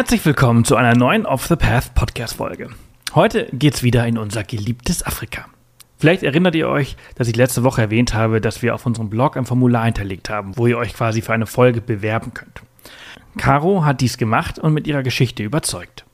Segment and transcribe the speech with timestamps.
[0.00, 2.70] Herzlich willkommen zu einer neuen Off the Path Podcast Folge.
[3.14, 5.44] Heute geht's wieder in unser geliebtes Afrika.
[5.98, 9.36] Vielleicht erinnert ihr euch, dass ich letzte Woche erwähnt habe, dass wir auf unserem Blog
[9.36, 12.62] ein Formular hinterlegt haben, wo ihr euch quasi für eine Folge bewerben könnt.
[13.36, 16.06] Caro hat dies gemacht und mit ihrer Geschichte überzeugt.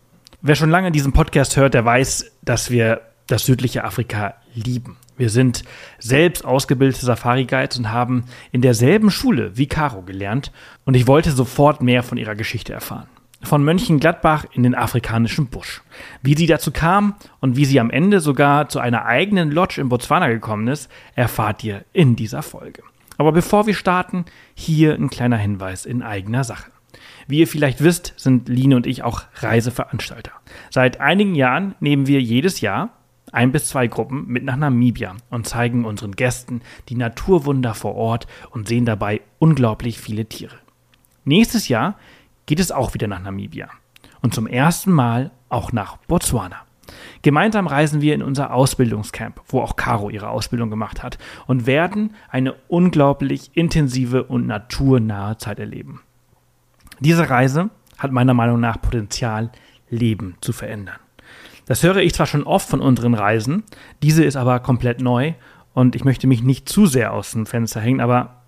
[0.43, 4.97] Wer schon lange diesen Podcast hört, der weiß, dass wir das südliche Afrika lieben.
[5.17, 5.63] Wir sind
[6.01, 10.51] selbst ausgebildete Safari-Guides und haben in derselben Schule wie Caro gelernt
[10.85, 13.07] und ich wollte sofort mehr von ihrer Geschichte erfahren
[13.47, 15.83] von Mönchengladbach in den afrikanischen Busch.
[16.23, 19.89] Wie sie dazu kam und wie sie am Ende sogar zu einer eigenen Lodge in
[19.89, 22.83] Botswana gekommen ist, erfahrt ihr in dieser Folge.
[23.19, 26.71] Aber bevor wir starten, hier ein kleiner Hinweis in eigener Sache.
[27.29, 30.33] Wie ihr vielleicht wisst, sind Line und ich auch Reiseveranstalter.
[30.71, 32.91] Seit einigen Jahren nehmen wir jedes Jahr
[33.33, 38.27] ein bis zwei Gruppen mit nach Namibia und zeigen unseren Gästen die Naturwunder vor Ort
[38.51, 40.57] und sehen dabei unglaublich viele Tiere.
[41.25, 41.97] Nächstes Jahr
[42.47, 43.69] geht es auch wieder nach Namibia.
[44.23, 46.57] Und zum ersten Mal auch nach Botswana.
[47.23, 52.15] Gemeinsam reisen wir in unser Ausbildungscamp, wo auch Caro ihre Ausbildung gemacht hat, und werden
[52.31, 56.03] eine unglaublich intensive und naturnahe Zeit erleben.
[57.01, 59.51] Diese Reise hat meiner Meinung nach Potenzial,
[59.89, 60.99] Leben zu verändern.
[61.67, 63.65] Das höre ich zwar schon oft von unseren Reisen,
[64.03, 65.35] diese ist aber komplett neu
[65.75, 68.43] und ich möchte mich nicht zu sehr aus dem Fenster hängen, aber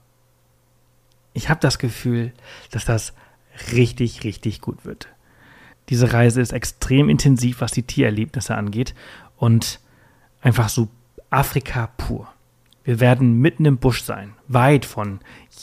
[1.32, 2.32] ich habe das Gefühl,
[2.70, 3.12] dass das
[3.72, 5.08] richtig, richtig gut wird.
[5.88, 8.94] Diese Reise ist extrem intensiv, was die Tiererlebnisse angeht
[9.36, 9.80] und
[10.40, 10.88] einfach so
[11.30, 12.28] Afrika pur.
[12.84, 15.20] Wir werden mitten im Busch sein, weit von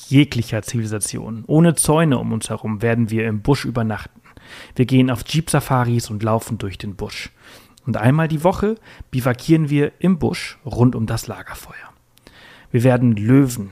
[0.08, 1.44] jeglicher Zivilisation.
[1.48, 4.22] Ohne Zäune um uns herum werden wir im Busch übernachten.
[4.76, 7.32] Wir gehen auf Jeep-Safaris und laufen durch den Busch.
[7.86, 8.76] Und einmal die Woche
[9.12, 11.74] bivakieren wir im Busch rund um das Lagerfeuer.
[12.72, 13.72] Wir werden Löwen,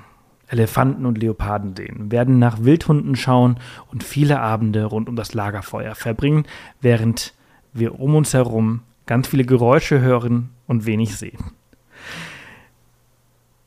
[0.54, 3.58] Elefanten und Leoparden sehen, werden nach Wildhunden schauen
[3.92, 6.46] und viele Abende rund um das Lagerfeuer verbringen,
[6.80, 7.34] während
[7.74, 11.40] wir um uns herum ganz viele Geräusche hören und wenig sehen.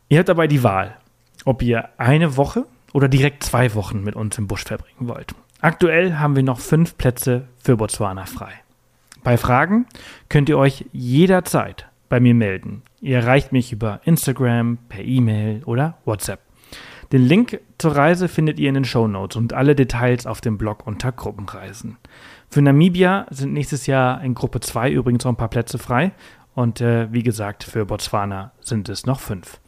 [0.09, 0.97] Ihr habt dabei die Wahl,
[1.45, 5.35] ob ihr eine Woche oder direkt zwei Wochen mit uns im Busch verbringen wollt.
[5.61, 8.53] Aktuell haben wir noch fünf Plätze für Botswana frei.
[9.25, 9.87] Bei Fragen
[10.29, 12.83] könnt ihr euch jederzeit bei mir melden.
[13.01, 16.46] Ihr erreicht mich über Instagram, per E-Mail oder WhatsApp.
[17.13, 20.59] Den Link zur Reise findet ihr in den Show Notes und alle Details auf dem
[20.59, 21.99] Blog unter Gruppenreisen.
[22.49, 26.13] Für Namibia sind nächstes Jahr in Gruppe 2 übrigens noch ein paar Plätze frei
[26.55, 29.61] und äh, wie gesagt, für Botswana sind es noch fünf.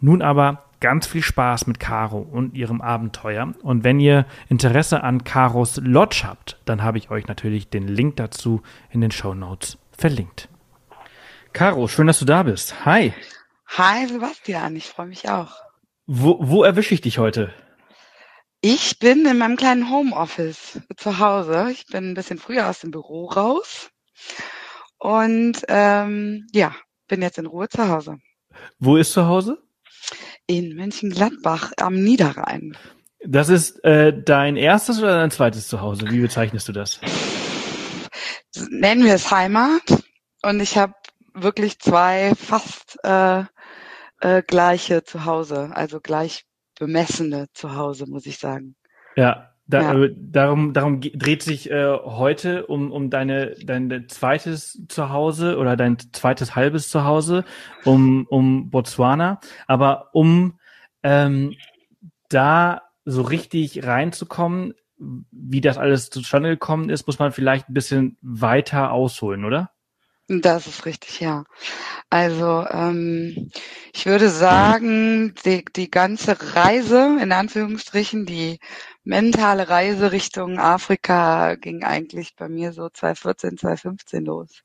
[0.00, 3.52] Nun aber ganz viel Spaß mit Caro und ihrem Abenteuer.
[3.62, 8.16] Und wenn ihr Interesse an Caros Lodge habt, dann habe ich euch natürlich den Link
[8.16, 10.48] dazu in den Show Notes verlinkt.
[11.52, 12.84] Caro, schön, dass du da bist.
[12.84, 13.12] Hi.
[13.76, 15.67] Hi Sebastian, ich freue mich auch.
[16.10, 17.52] Wo, wo erwische ich dich heute?
[18.62, 21.68] Ich bin in meinem kleinen Homeoffice zu Hause.
[21.70, 23.90] Ich bin ein bisschen früher aus dem Büro raus
[24.96, 26.74] und ähm, ja,
[27.08, 28.16] bin jetzt in Ruhe zu Hause.
[28.78, 29.58] Wo ist zu Hause?
[30.46, 32.74] In Mönchengladbach am Niederrhein.
[33.22, 36.06] Das ist äh, dein erstes oder dein zweites Zuhause?
[36.08, 37.02] Wie bezeichnest du das?
[38.70, 39.82] Nennen wir es Heimat.
[40.42, 40.94] Und ich habe
[41.34, 43.44] wirklich zwei fast äh,
[44.20, 46.44] äh, gleiche zu Hause, also gleich
[46.78, 48.76] bemessene zu Hause, muss ich sagen.
[49.16, 50.04] Ja, da, ja.
[50.04, 55.98] Äh, darum, darum dreht sich äh, heute um, um deine, dein zweites Zuhause oder dein
[56.12, 57.44] zweites halbes Zuhause,
[57.84, 59.40] um, um Botswana.
[59.66, 60.58] Aber um
[61.02, 61.54] ähm,
[62.30, 68.16] da so richtig reinzukommen, wie das alles zustande gekommen ist, muss man vielleicht ein bisschen
[68.20, 69.70] weiter ausholen, oder?
[70.30, 71.44] Das ist richtig, ja.
[72.10, 73.50] Also ähm,
[73.94, 78.58] ich würde sagen, die, die ganze Reise, in Anführungsstrichen, die
[79.04, 84.62] mentale Reise Richtung Afrika ging eigentlich bei mir so 2014, 2015 los.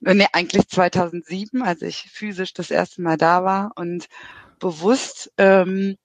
[0.00, 4.08] Nee, eigentlich 2007, als ich physisch das erste Mal da war und
[4.58, 5.96] bewusst ähm,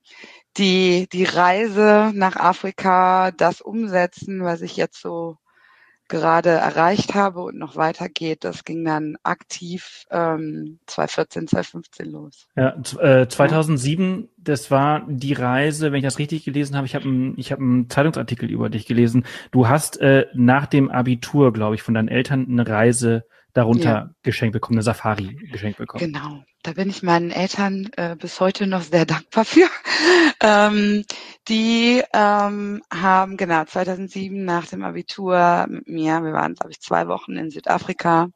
[0.58, 5.38] die, die Reise nach Afrika, das umsetzen, was ich jetzt so
[6.08, 12.48] gerade erreicht habe und noch weitergeht, das ging dann aktiv ähm, 2014, 2015 los.
[12.56, 14.28] Ja, äh, 2007, ja.
[14.38, 18.50] das war die Reise, wenn ich das richtig gelesen habe, ich habe einen hab Zeitungsartikel
[18.50, 19.26] über dich gelesen.
[19.52, 23.26] Du hast äh, nach dem Abitur, glaube ich, von deinen Eltern eine Reise
[23.58, 24.10] darunter ja.
[24.24, 26.00] geschenkt bekommen, eine Safari geschenkt bekommen.
[26.00, 29.68] Genau, da bin ich meinen Eltern äh, bis heute noch sehr dankbar für.
[30.42, 31.04] ähm,
[31.48, 37.08] die ähm, haben genau 2007 nach dem Abitur mit mir, wir waren glaube ich zwei
[37.08, 38.30] Wochen in Südafrika,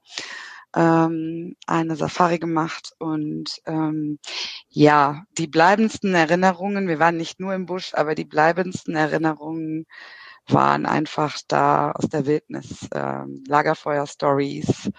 [0.75, 4.17] ähm, eine Safari gemacht und ähm,
[4.69, 9.85] ja, die bleibendsten Erinnerungen, wir waren nicht nur im Busch, aber die bleibendsten Erinnerungen
[10.47, 14.89] waren einfach da aus der Wildnis, ähm, Lagerfeuer-Stories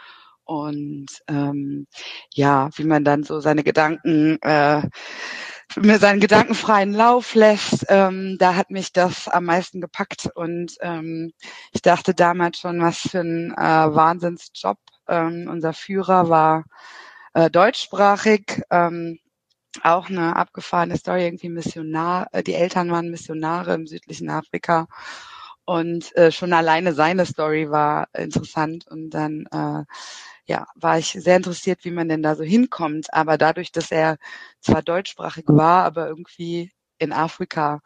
[0.45, 1.87] und ähm,
[2.35, 4.83] ja, wie man dann so seine Gedanken äh,
[5.81, 11.33] mir seinen gedankenfreien Lauf lässt, ähm, da hat mich das am meisten gepackt und ähm,
[11.73, 14.79] ich dachte damals schon, was für ein äh, Wahnsinnsjob.
[15.09, 16.65] Ähm, unser Führer war
[17.35, 19.19] äh, deutschsprachig, ähm,
[19.83, 24.87] auch eine abgefahrene Story, irgendwie Missionar, äh, die Eltern waren Missionare im südlichen Afrika
[25.65, 29.85] und äh, schon alleine seine Story war interessant und dann äh,
[30.47, 33.13] ja, war ich sehr interessiert, wie man denn da so hinkommt.
[33.15, 34.19] Aber dadurch, dass er
[34.61, 37.81] zwar deutschsprachig war, aber irgendwie in Afrika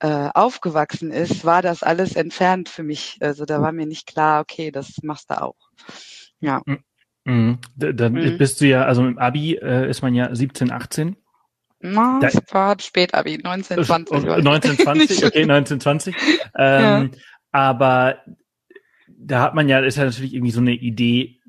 [0.00, 3.18] äh, aufgewachsen ist, war das alles entfernt für mich.
[3.20, 5.56] Also da war mir nicht klar, okay, das machst du auch.
[6.40, 6.62] Ja.
[7.24, 7.58] Mhm.
[7.74, 8.38] Dann mhm.
[8.38, 11.16] bist du ja, also im Abi äh, ist man ja 17, 18.
[11.92, 14.28] Na, da, war Spätabi, 1920.
[14.30, 16.14] 1920, okay, 1920.
[16.56, 17.20] Ähm, ja.
[17.52, 18.18] Aber
[19.08, 21.40] da hat man ja, ist ja natürlich irgendwie so eine Idee.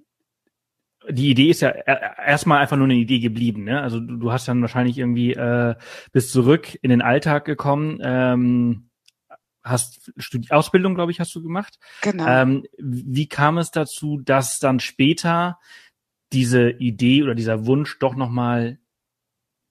[1.10, 3.64] Die Idee ist ja erstmal einfach nur eine Idee geblieben.
[3.64, 3.82] Ne?
[3.82, 5.76] Also du, du hast dann wahrscheinlich irgendwie äh,
[6.12, 8.00] bis zurück in den Alltag gekommen.
[8.02, 8.90] Ähm,
[9.64, 11.80] hast Studi Ausbildung, glaube ich, hast du gemacht.
[12.02, 12.26] Genau.
[12.28, 15.60] Ähm, wie kam es dazu, dass dann später
[16.34, 18.80] diese Idee oder dieser Wunsch doch nochmal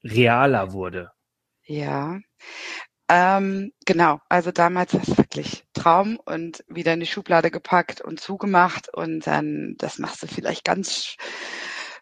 [0.06, 1.11] realer wurde.
[1.64, 2.19] Ja,
[3.08, 4.20] ähm, genau.
[4.29, 9.26] Also damals war es wirklich Traum und wieder in die Schublade gepackt und zugemacht und
[9.26, 11.17] dann, das machst du vielleicht ganz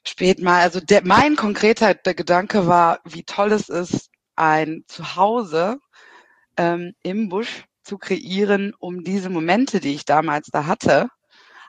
[0.07, 0.63] spät mal.
[0.63, 5.79] Also der, mein konkreter der Gedanke war, wie toll es ist, ein Zuhause
[6.57, 11.09] ähm, im Busch zu kreieren, um diese Momente, die ich damals da hatte,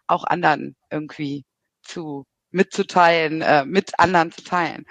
[0.07, 1.45] auch anderen irgendwie
[1.83, 4.85] zu mitzuteilen, äh, mit anderen zu teilen.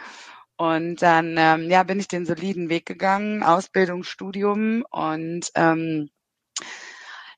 [0.56, 6.10] Und dann ähm, ja, bin ich den soliden Weg gegangen, Ausbildung, Studium und ähm,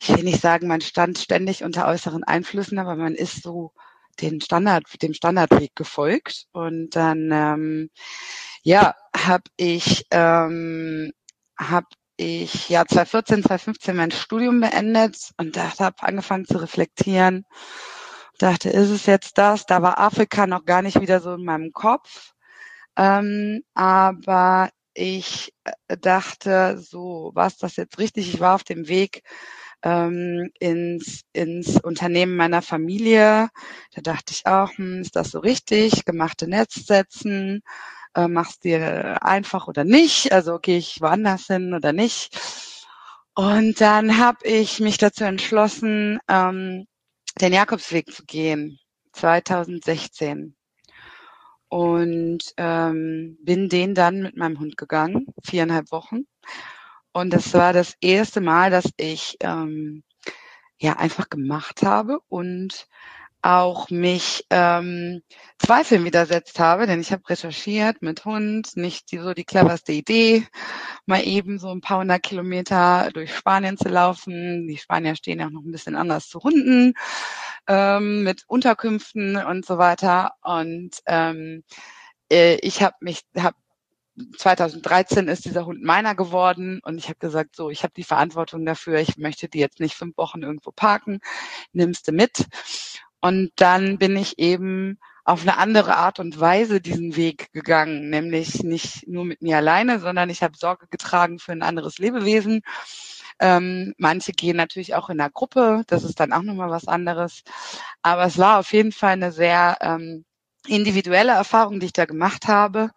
[0.00, 3.72] ich will nicht sagen, man stand ständig unter äußeren Einflüssen, aber man ist so
[4.20, 6.46] den Standard, dem Standardweg gefolgt.
[6.52, 7.90] Und dann ähm,
[8.62, 11.12] ja, habe ich ähm,
[11.58, 11.86] habe
[12.16, 17.44] ich ja 2014, 2015 mein Studium beendet und dachte, habe angefangen zu reflektieren.
[18.38, 19.66] Dachte, ist es jetzt das?
[19.66, 22.32] Da war Afrika noch gar nicht wieder so in meinem Kopf.
[22.96, 28.34] Ähm, aber ich äh, dachte, so, war das jetzt richtig?
[28.34, 29.22] Ich war auf dem Weg
[29.82, 33.50] ähm, ins, ins Unternehmen meiner Familie.
[33.94, 36.04] Da dachte ich auch, hm, ist das so richtig?
[36.04, 37.62] Gemachte Netz setzen,
[38.14, 40.32] äh, machst dir einfach oder nicht?
[40.32, 42.38] Also gehe ich woanders hin oder nicht?
[43.34, 46.86] Und dann habe ich mich dazu entschlossen, ähm,
[47.40, 48.78] den Jakobsweg zu gehen,
[49.12, 50.56] 2016
[51.68, 56.26] und ähm, bin den dann mit meinem Hund gegangen, viereinhalb Wochen.
[57.12, 60.02] Und das war das erste Mal, dass ich ähm,
[60.78, 62.86] ja einfach gemacht habe und
[63.42, 65.22] auch mich ähm,
[65.58, 70.46] Zweifeln widersetzt habe, denn ich habe recherchiert mit Hund, nicht die, so die cleverste Idee,
[71.06, 74.66] mal eben so ein paar hundert Kilometer durch Spanien zu laufen.
[74.66, 76.94] Die Spanier stehen ja auch noch ein bisschen anders zu Hunden
[77.68, 80.32] ähm, mit Unterkünften und so weiter.
[80.42, 81.64] Und ähm,
[82.30, 83.54] äh, ich habe mich, hab
[84.38, 88.64] 2013 ist dieser Hund meiner geworden und ich habe gesagt, so, ich habe die Verantwortung
[88.64, 91.20] dafür, ich möchte die jetzt nicht fünf Wochen irgendwo parken,
[91.72, 92.46] nimmst du mit.
[93.20, 98.62] Und dann bin ich eben auf eine andere Art und Weise diesen Weg gegangen, nämlich
[98.62, 102.62] nicht nur mit mir alleine, sondern ich habe Sorge getragen für ein anderes Lebewesen.
[103.40, 107.42] Ähm, manche gehen natürlich auch in der Gruppe, das ist dann auch nochmal was anderes.
[108.02, 110.24] Aber es war auf jeden Fall eine sehr ähm,
[110.66, 112.90] individuelle Erfahrung, die ich da gemacht habe.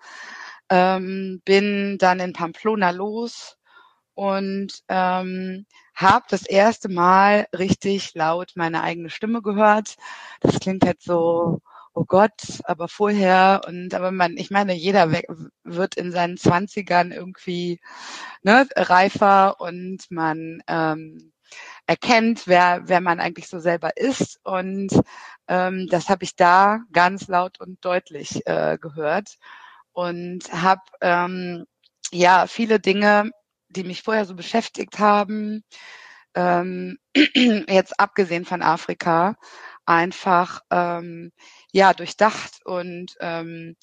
[0.70, 3.58] Ähm, bin dann in Pamplona los
[4.16, 5.66] und ähm,
[5.96, 9.96] habe das erste Mal richtig laut meine eigene Stimme gehört.
[10.42, 11.62] Das klingt jetzt so,
[12.00, 15.12] oh Gott, aber vorher und aber man, ich meine, jeder
[15.66, 17.82] wird in seinen Zwanzigern irgendwie
[18.42, 21.34] ne, reifer und man ähm,
[21.88, 24.40] erkennt, wer, wer man eigentlich so selber ist.
[24.46, 24.92] Und
[25.50, 29.38] ähm, das habe ich da ganz laut und deutlich äh, gehört
[29.92, 31.66] und habe ähm,
[32.12, 33.32] ja viele Dinge,
[33.68, 35.66] die mich vorher so beschäftigt haben,
[36.34, 36.98] ähm,
[37.68, 39.36] jetzt abgesehen von Afrika,
[39.86, 41.32] einfach ähm,
[41.72, 43.76] ja durchdacht und ähm,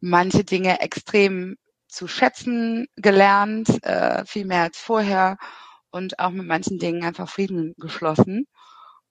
[0.00, 1.56] manche Dinge extrem
[1.88, 5.36] zu schätzen gelernt, äh, viel mehr als vorher
[5.90, 8.46] und auch mit manchen Dingen einfach Frieden geschlossen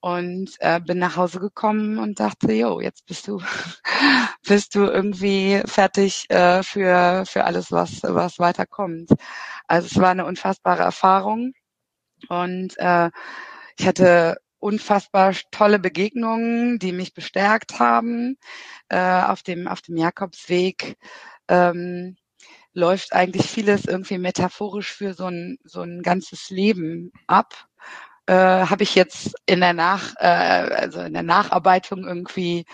[0.01, 3.41] und äh, bin nach Hause gekommen und dachte, jo, jetzt bist du
[4.47, 9.11] bist du irgendwie fertig äh, für für alles, was was weiterkommt.
[9.67, 11.53] Also es war eine unfassbare Erfahrung
[12.29, 13.09] und äh,
[13.77, 18.37] ich hatte unfassbar tolle Begegnungen, die mich bestärkt haben
[18.89, 20.97] äh, auf dem auf dem Jakobsweg.
[21.47, 22.17] Ähm,
[22.73, 27.67] läuft eigentlich vieles irgendwie metaphorisch für so ein so ein ganzes Leben ab.
[28.27, 32.65] Äh, Habe ich jetzt in der Nach äh, also in der Nacharbeitung irgendwie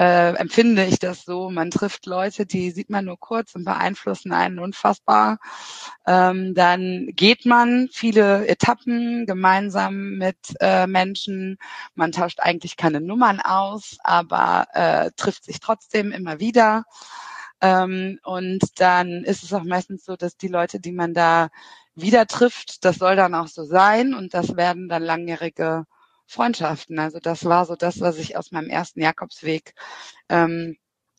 [0.00, 1.50] äh, empfinde ich das so.
[1.50, 5.38] Man trifft Leute, die sieht man nur kurz und beeinflussen einen unfassbar.
[6.06, 11.58] Ähm, dann geht man viele Etappen gemeinsam mit äh, Menschen.
[11.94, 16.84] Man tauscht eigentlich keine Nummern aus, aber äh, trifft sich trotzdem immer wieder.
[17.60, 21.50] Ähm, und dann ist es auch meistens so, dass die Leute, die man da
[21.94, 25.84] wieder trifft, das soll dann auch so sein und das werden dann langjährige
[26.30, 26.98] Freundschaften.
[27.00, 29.74] Also das war so das, was ich aus meinem ersten Jakobsweg
[30.28, 30.76] ähm,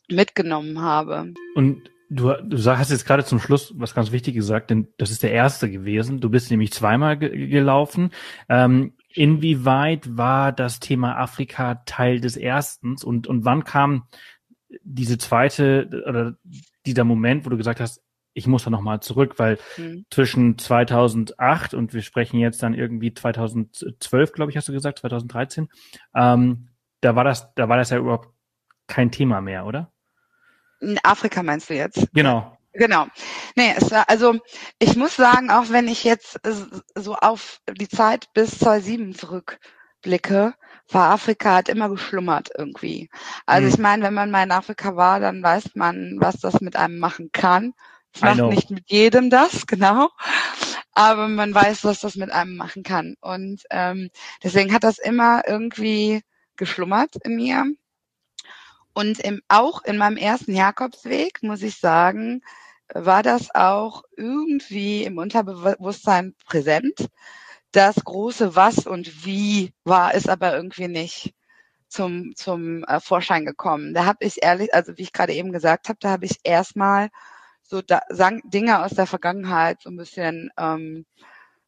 [0.08, 1.34] mitgenommen habe.
[1.54, 5.22] Und du, du hast jetzt gerade zum Schluss was ganz Wichtiges gesagt, denn das ist
[5.22, 6.20] der erste gewesen.
[6.20, 8.10] Du bist nämlich zweimal ge gelaufen.
[8.48, 14.08] Ähm, inwieweit war das Thema Afrika Teil des erstens und, und wann kam
[14.82, 16.36] diese zweite oder
[16.86, 18.02] dieser Moment, wo du gesagt hast,
[18.34, 20.04] ich muss da nochmal zurück, weil mhm.
[20.10, 25.68] zwischen 2008 und wir sprechen jetzt dann irgendwie 2012, glaube ich, hast du gesagt, 2013,
[26.14, 26.68] ähm,
[27.00, 28.28] da war das, da war das ja überhaupt
[28.86, 29.92] kein Thema mehr, oder?
[30.80, 32.08] In Afrika meinst du jetzt?
[32.12, 32.56] Genau.
[32.74, 33.06] Genau.
[33.54, 34.38] Nee, es war, also
[34.78, 36.40] ich muss sagen, auch wenn ich jetzt
[36.94, 40.54] so auf die Zeit bis 2007 zurückblicke,
[40.90, 43.10] war Afrika hat immer geschlummert irgendwie.
[43.46, 43.74] Also mhm.
[43.74, 46.98] ich meine, wenn man mal in Afrika war, dann weiß man, was das mit einem
[46.98, 47.74] machen kann.
[48.14, 50.10] Es macht nicht mit jedem das, genau.
[50.92, 53.16] Aber man weiß, was das mit einem machen kann.
[53.20, 54.10] Und ähm,
[54.42, 56.22] deswegen hat das immer irgendwie
[56.56, 57.64] geschlummert in mir.
[58.94, 62.42] Und im, auch in meinem ersten Jakobsweg, muss ich sagen,
[62.92, 67.08] war das auch irgendwie im Unterbewusstsein präsent.
[67.72, 71.34] Das große Was und Wie war es aber irgendwie nicht
[71.88, 73.94] zum, zum äh, Vorschein gekommen.
[73.94, 77.10] Da habe ich ehrlich, also wie ich gerade eben gesagt habe, da habe ich erstmal
[77.72, 78.02] so da,
[78.44, 81.06] Dinge aus der Vergangenheit so ein bisschen ähm,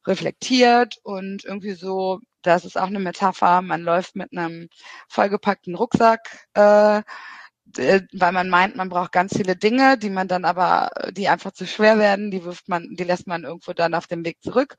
[0.07, 4.69] reflektiert und irgendwie so, das ist auch eine Metapher, man läuft mit einem
[5.09, 7.01] vollgepackten Rucksack, äh,
[8.13, 11.65] weil man meint, man braucht ganz viele Dinge, die man dann aber, die einfach zu
[11.65, 14.75] schwer werden, die wirft man, die lässt man irgendwo dann auf dem Weg zurück.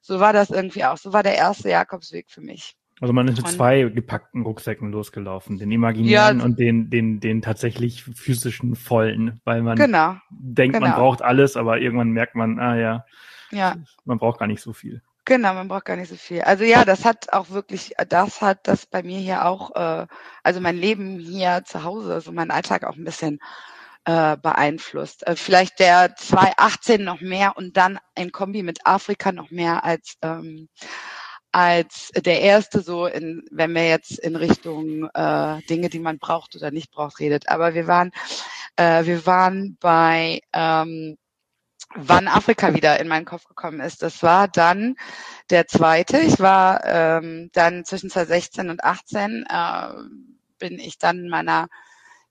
[0.00, 0.96] So war das irgendwie auch.
[0.96, 2.79] So war der erste Jakobsweg für mich.
[3.00, 7.40] Also man ist mit zwei gepackten Rucksäcken losgelaufen, den imaginären ja, und den, den, den
[7.40, 10.86] tatsächlich physischen vollen, weil man genau, denkt, genau.
[10.86, 13.06] man braucht alles, aber irgendwann merkt man, ah ja,
[13.50, 15.00] ja, man braucht gar nicht so viel.
[15.24, 16.42] Genau, man braucht gar nicht so viel.
[16.42, 20.06] Also ja, das hat auch wirklich, das hat das bei mir hier auch, äh,
[20.42, 23.38] also mein Leben hier zu Hause, also mein Alltag auch ein bisschen
[24.04, 25.26] äh, beeinflusst.
[25.26, 30.16] Äh, vielleicht der 2018 noch mehr und dann ein Kombi mit Afrika noch mehr als
[30.22, 30.68] ähm,
[31.52, 36.54] als der erste so in, wenn wir jetzt in Richtung äh, Dinge, die man braucht
[36.56, 37.48] oder nicht braucht, redet.
[37.48, 38.12] Aber wir waren,
[38.76, 41.16] äh, wir waren bei ähm,
[41.94, 44.02] wann Afrika wieder in meinen Kopf gekommen ist.
[44.02, 44.96] Das war dann
[45.50, 46.18] der zweite.
[46.18, 49.88] Ich war ähm, dann zwischen 2016 und 18 äh,
[50.58, 51.68] bin ich dann meiner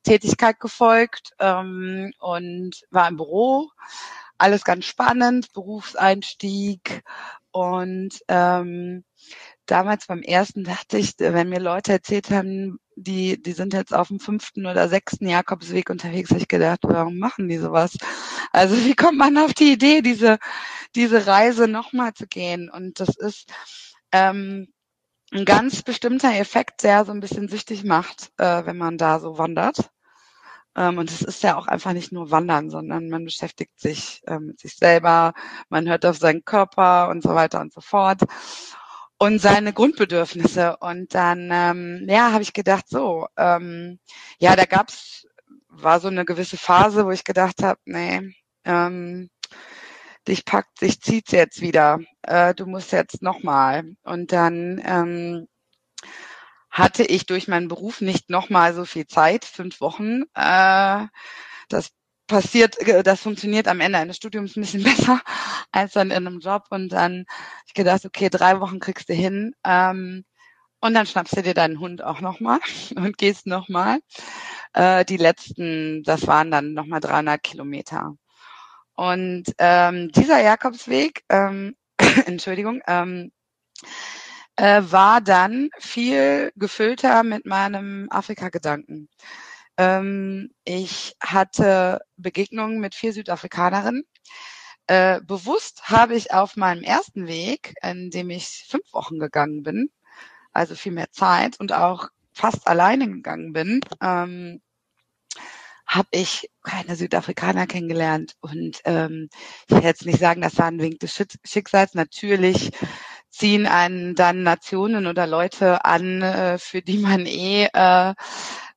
[0.04, 3.70] Tätigkeit gefolgt ähm, und war im Büro.
[4.38, 7.04] Alles ganz spannend, Berufseinstieg
[7.51, 9.03] und ähm,
[9.65, 14.10] damals beim ersten dachte ich, wenn mir Leute erzählt haben, die, die sind jetzt auf
[14.10, 17.98] dem fünften oder sechsten Jakobsweg unterwegs, habe ich gedacht, warum machen die sowas?
[18.51, 20.38] Also wie kommt man auf die Idee, diese,
[20.96, 22.70] diese Reise nochmal zu gehen?
[22.70, 23.51] Und das ist
[24.12, 24.68] ähm,
[25.32, 29.38] ein ganz bestimmter Effekt, der so ein bisschen süchtig macht, äh, wenn man da so
[29.38, 29.89] wandert.
[30.76, 34.40] Ähm, und es ist ja auch einfach nicht nur Wandern, sondern man beschäftigt sich äh,
[34.40, 35.34] mit sich selber,
[35.70, 38.22] man hört auf seinen Körper und so weiter und so fort
[39.20, 40.78] und seine Grundbedürfnisse.
[40.78, 44.00] Und dann, ähm, ja, habe ich gedacht, so, ähm,
[44.40, 45.28] ja, da gab's,
[45.70, 48.34] war so eine gewisse Phase, wo ich gedacht habe, nee,
[48.66, 49.30] ähm,
[50.28, 52.00] dich packt, dich zieht's jetzt wieder.
[52.24, 53.84] Äh, du musst jetzt nochmal.
[54.04, 55.48] Und dann ähm,
[56.70, 60.24] hatte ich durch meinen Beruf nicht nochmal so viel Zeit, fünf Wochen.
[60.36, 61.08] Äh,
[61.70, 61.92] das
[62.28, 65.22] passiert, äh, das funktioniert am Ende eines Studiums ein bisschen besser
[65.72, 66.66] als dann in einem Job.
[66.70, 67.26] Und dann
[67.68, 69.54] ich gedacht, okay, drei Wochen kriegst du hin.
[69.66, 70.24] Ähm,
[70.82, 72.60] und dann schnappst du dir deinen Hund auch nochmal
[72.96, 74.00] und gehst nochmal.
[74.74, 78.14] Äh, die letzten, das waren dann nochmal 300 Kilometer.
[78.96, 81.76] Und ähm, dieser Jakobsweg, ähm,
[82.26, 83.32] Entschuldigung, ähm,
[84.60, 89.08] äh, war dann viel gefüllter mit meinem Afrika-Gedanken.
[89.78, 94.04] Ähm, ich hatte Begegnungen mit vier Südafrikanerinnen.
[94.88, 99.92] Äh, bewusst habe ich auf meinem ersten Weg, in dem ich fünf Wochen gegangen bin,
[100.51, 104.62] also viel mehr Zeit und auch fast alleine gegangen bin, ähm,
[105.88, 108.36] habe ich keine Südafrikaner kennengelernt.
[108.42, 109.30] Und ähm,
[109.68, 111.94] ich will jetzt nicht sagen, das war ein Wink des Schicksals.
[111.94, 112.72] Natürlich
[113.29, 118.13] ziehen einen dann Nationen oder Leute an, äh, für die man eh äh,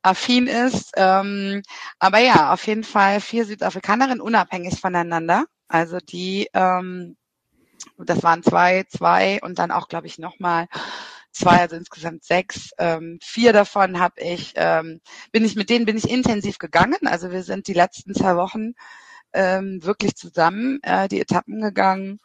[0.02, 0.92] affin ist.
[0.96, 1.62] Ähm,
[1.98, 5.44] aber ja, auf jeden Fall vier Südafrikanerinnen unabhängig voneinander.
[5.68, 7.16] Also die, ähm,
[7.98, 10.66] das waren zwei, zwei und dann auch, glaube ich, nochmal
[11.32, 12.70] zwei, also insgesamt sechs.
[12.78, 15.00] Ähm, vier davon habe ich, ähm,
[15.32, 17.06] bin ich mit denen bin ich intensiv gegangen.
[17.06, 18.74] Also wir sind die letzten zwei Wochen
[19.32, 22.20] ähm, wirklich zusammen äh, die Etappen gegangen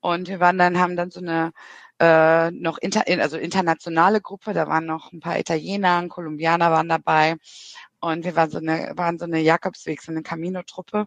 [0.00, 1.52] und wir waren dann haben dann so eine
[2.00, 4.54] äh, noch inter, also internationale Gruppe.
[4.54, 7.36] Da waren noch ein paar Italiener, Kolumbianer waren dabei
[8.00, 11.06] und wir waren so eine waren so eine Jakobsweg, so eine Camino-Truppe.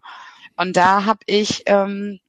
[0.56, 2.20] Und da habe ich ähm,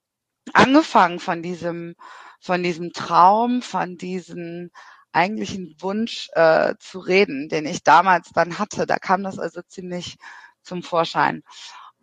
[0.54, 1.96] angefangen von diesem
[2.40, 4.72] von diesem Traum, von diesen
[5.12, 8.86] eigentlichen Wunsch äh, zu reden, den ich damals dann hatte.
[8.86, 10.18] Da kam das also ziemlich
[10.62, 11.44] zum Vorschein.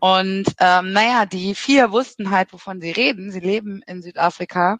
[0.03, 3.31] Und ähm, naja, die vier wussten halt, wovon sie reden.
[3.31, 4.79] Sie leben in Südafrika.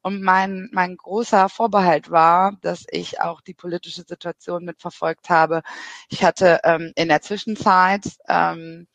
[0.00, 5.62] Und mein, mein großer Vorbehalt war, dass ich auch die politische Situation mitverfolgt habe.
[6.08, 8.86] Ich hatte ähm, in der Zwischenzeit ähm,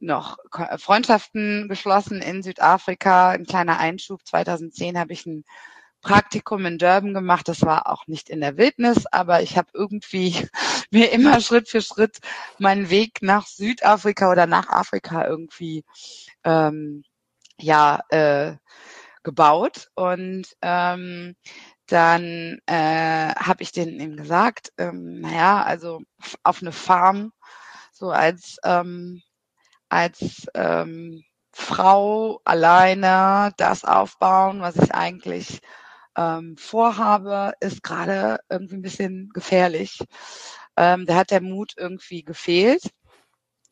[0.00, 0.38] noch
[0.78, 3.30] Freundschaften geschlossen in Südafrika.
[3.30, 4.26] Ein kleiner Einschub.
[4.26, 5.44] 2010 habe ich ein
[6.02, 7.48] Praktikum in Durban gemacht.
[7.48, 10.36] Das war auch nicht in der Wildnis, aber ich habe irgendwie
[10.90, 12.18] mir immer Schritt für Schritt
[12.58, 15.84] meinen Weg nach Südafrika oder nach Afrika irgendwie
[16.44, 17.04] ähm,
[17.58, 18.56] ja äh,
[19.22, 21.36] gebaut und ähm,
[21.86, 26.00] dann äh, habe ich denen eben gesagt, ähm, naja, also
[26.42, 27.32] auf eine Farm
[27.92, 29.22] so als ähm,
[29.88, 35.60] als ähm, Frau alleine das aufbauen, was ich eigentlich
[36.16, 39.98] ähm, vorhabe, ist gerade irgendwie ein bisschen gefährlich.
[40.76, 42.90] Ähm, da hat der Mut irgendwie gefehlt.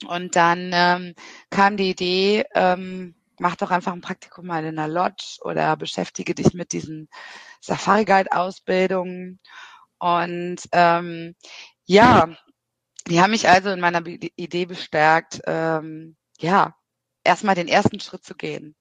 [0.07, 1.15] Und dann ähm,
[1.51, 6.35] kam die Idee, ähm, mach doch einfach ein Praktikum mal in einer Lodge oder beschäftige
[6.35, 7.09] dich mit diesen
[7.61, 9.41] Safari Guide Ausbildungen.
[9.99, 11.35] Und ähm,
[11.85, 12.29] ja,
[13.09, 16.75] die haben mich also in meiner Idee bestärkt, ähm, ja,
[17.25, 18.75] erstmal den ersten Schritt zu gehen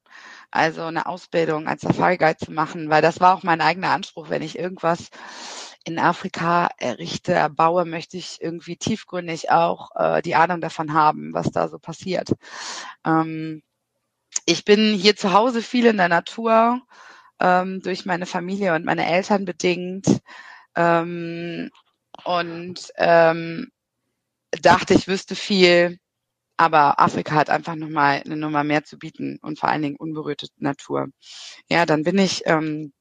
[0.51, 4.29] also eine Ausbildung als Safari Guide zu machen, weil das war auch mein eigener Anspruch,
[4.29, 5.09] wenn ich irgendwas
[5.85, 11.51] in Afrika errichte, erbaue, möchte ich irgendwie tiefgründig auch äh, die Ahnung davon haben, was
[11.51, 12.31] da so passiert.
[13.05, 13.63] Ähm,
[14.45, 16.81] ich bin hier zu Hause viel in der Natur,
[17.39, 20.21] ähm, durch meine Familie und meine Eltern bedingt.
[20.75, 21.71] Ähm,
[22.25, 23.71] und ähm,
[24.61, 25.99] dachte, ich wüsste viel
[26.59, 30.47] aber Afrika hat einfach nochmal eine Nummer mehr zu bieten und vor allen Dingen unberührte
[30.57, 31.07] Natur.
[31.69, 32.91] Ja, dann bin ich ähm,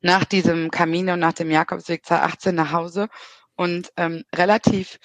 [0.00, 3.08] nach diesem Camino, nach dem Jakobsweg 2018 nach Hause
[3.54, 4.98] und ähm, relativ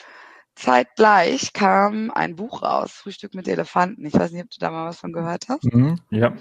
[0.56, 4.08] zeitgleich kam ein Buch raus, Frühstück mit Elefanten.
[4.08, 5.72] Ich weiß nicht, ob du da mal was von gehört hast.
[5.72, 6.36] Mhm, ja.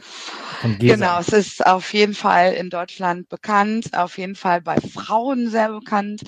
[0.78, 5.68] Genau, es ist auf jeden Fall in Deutschland bekannt, auf jeden Fall bei Frauen sehr
[5.68, 6.22] bekannt.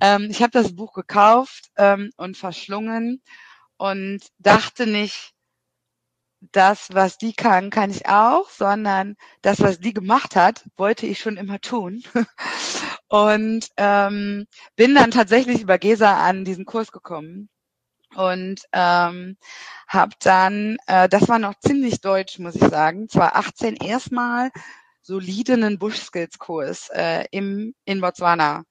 [0.00, 3.22] Ähm, ich habe das Buch gekauft ähm, und verschlungen
[3.76, 5.34] und dachte nicht,
[6.52, 11.20] das, was die kann, kann ich auch, sondern das, was die gemacht hat, wollte ich
[11.20, 12.02] schon immer tun.
[13.08, 17.48] und ähm, bin dann tatsächlich über Gesa an diesen Kurs gekommen
[18.14, 19.36] und ähm,
[19.88, 24.50] habe dann, äh, das war noch ziemlich deutsch, muss ich sagen, zwar 18 erstmal
[25.02, 28.64] soliden Bush Skills Kurs äh, im in Botswana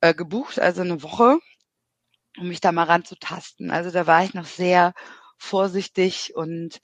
[0.00, 1.38] äh, gebucht, also eine Woche
[2.40, 3.70] um mich da mal ranzutasten.
[3.70, 4.94] Also da war ich noch sehr
[5.38, 6.80] vorsichtig und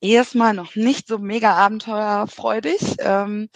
[0.00, 3.48] erstmal noch nicht so mega abenteuerfreudig, ähm,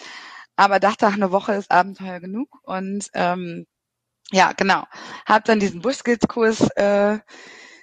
[0.56, 3.66] aber dachte, ach, eine Woche ist Abenteuer genug und ähm,
[4.32, 4.84] ja, genau.
[5.26, 7.18] Habe dann diesen Bushskills-Kurs äh,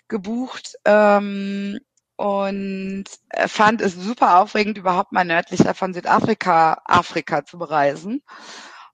[0.07, 1.79] gebucht, ähm,
[2.17, 3.05] und
[3.47, 8.21] fand es super aufregend, überhaupt mal nördlicher von Südafrika, Afrika zu bereisen.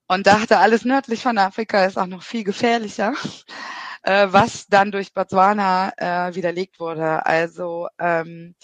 [0.08, 3.14] Und dachte, alles nördlich von Afrika ist auch noch viel gefährlicher,
[4.04, 7.26] äh, was dann durch Botswana äh, widerlegt wurde.
[7.26, 8.56] Also ähm,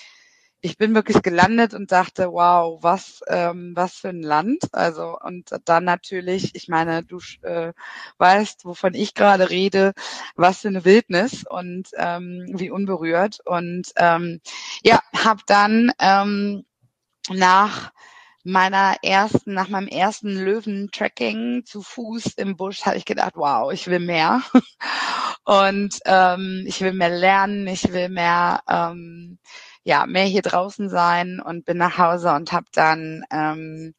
[0.61, 4.63] ich bin wirklich gelandet und dachte, wow, was, ähm, was für ein Land.
[4.73, 7.73] Also und dann natürlich, ich meine, du äh,
[8.17, 9.93] weißt, wovon ich gerade rede,
[10.35, 13.39] was für eine Wildnis und ähm, wie unberührt.
[13.45, 14.41] Und ähm,
[14.83, 16.65] ja, habe dann ähm,
[17.29, 17.91] nach
[18.43, 23.87] meiner ersten, nach meinem ersten Löwentracking zu Fuß im Busch habe ich gedacht, wow, ich
[23.87, 24.41] will mehr.
[25.47, 29.39] Und ähm, ich will mehr lernen, ich will mehr ähm,
[29.83, 33.93] ja, mehr hier draußen sein und bin nach Hause und habe dann ähm,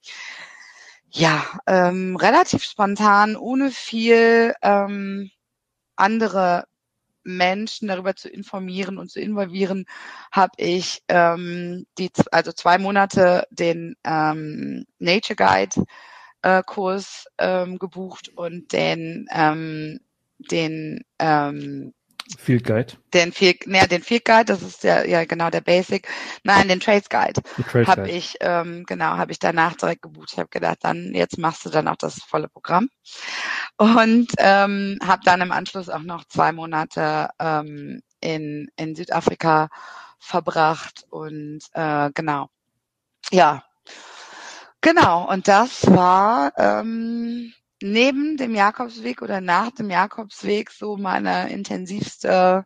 [1.11, 5.31] ja ähm, relativ spontan, ohne viel ähm,
[5.97, 6.65] andere
[7.25, 9.87] Menschen darüber zu informieren und zu involvieren,
[10.31, 15.85] habe ich ähm, die also zwei Monate den ähm, Nature Guide
[16.43, 20.01] äh, Kurs ähm, gebucht und den ähm,
[20.39, 21.93] den ähm,
[22.37, 22.95] Field Guide.
[23.15, 26.07] Den Field, ja, den Field Guide, das ist der, ja genau der Basic.
[26.45, 27.41] Nein, den Trails Guide
[27.87, 30.31] habe ich, ähm, genau, habe ich danach direkt gebucht.
[30.33, 32.91] Ich habe gedacht, dann jetzt machst du dann auch das volle Programm
[33.77, 39.69] und ähm, habe dann im Anschluss auch noch zwei Monate ähm, in in Südafrika
[40.19, 42.51] verbracht und äh, genau,
[43.31, 43.65] ja,
[44.81, 45.31] genau.
[45.31, 52.65] Und das war ähm, neben dem Jakobsweg oder nach dem Jakobsweg so meine intensivste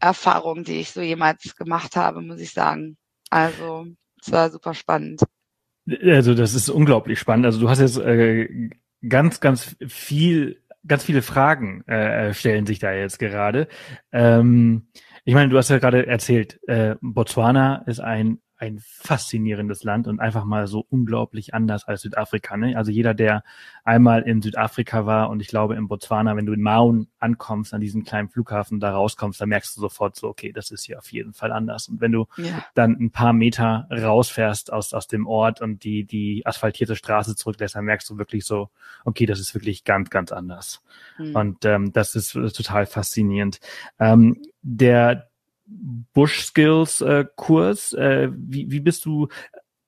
[0.00, 2.96] Erfahrung, die ich so jemals gemacht habe, muss ich sagen.
[3.30, 3.86] Also
[4.20, 5.22] es war super spannend.
[6.02, 7.46] Also das ist unglaublich spannend.
[7.46, 8.70] Also du hast jetzt äh,
[9.06, 13.68] ganz, ganz viel, ganz viele Fragen äh, stellen sich da jetzt gerade.
[14.12, 14.88] Ähm,
[15.24, 20.20] ich meine, du hast ja gerade erzählt, äh, Botswana ist ein ein faszinierendes Land und
[20.20, 22.56] einfach mal so unglaublich anders als Südafrika.
[22.56, 22.76] Ne?
[22.76, 23.42] Also jeder, der
[23.82, 27.80] einmal in Südafrika war und ich glaube in Botswana, wenn du in Maun ankommst, an
[27.80, 31.10] diesem kleinen Flughafen da rauskommst, dann merkst du sofort so, okay, das ist hier auf
[31.10, 31.88] jeden Fall anders.
[31.88, 32.64] Und wenn du ja.
[32.74, 37.74] dann ein paar Meter rausfährst aus, aus dem Ort und die, die asphaltierte Straße zurücklässt,
[37.74, 38.70] dann merkst du wirklich so,
[39.04, 40.82] okay, das ist wirklich ganz, ganz anders.
[41.18, 41.34] Mhm.
[41.34, 43.58] Und ähm, das ist total faszinierend.
[43.98, 45.28] Ähm, der
[45.66, 47.92] Bush Skills äh, Kurs.
[47.92, 49.28] Äh, wie, wie bist du,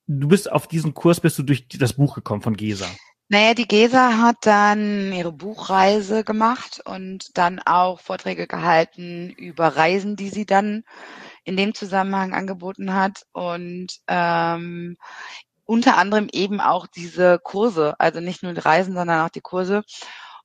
[0.07, 2.87] du bist auf diesen Kurs, bist du durch das Buch gekommen von Gesa?
[3.29, 10.15] Naja, die Gesa hat dann ihre Buchreise gemacht und dann auch Vorträge gehalten über Reisen,
[10.15, 10.85] die sie dann
[11.43, 14.97] in dem Zusammenhang angeboten hat und ähm,
[15.65, 19.83] unter anderem eben auch diese Kurse, also nicht nur die Reisen, sondern auch die Kurse.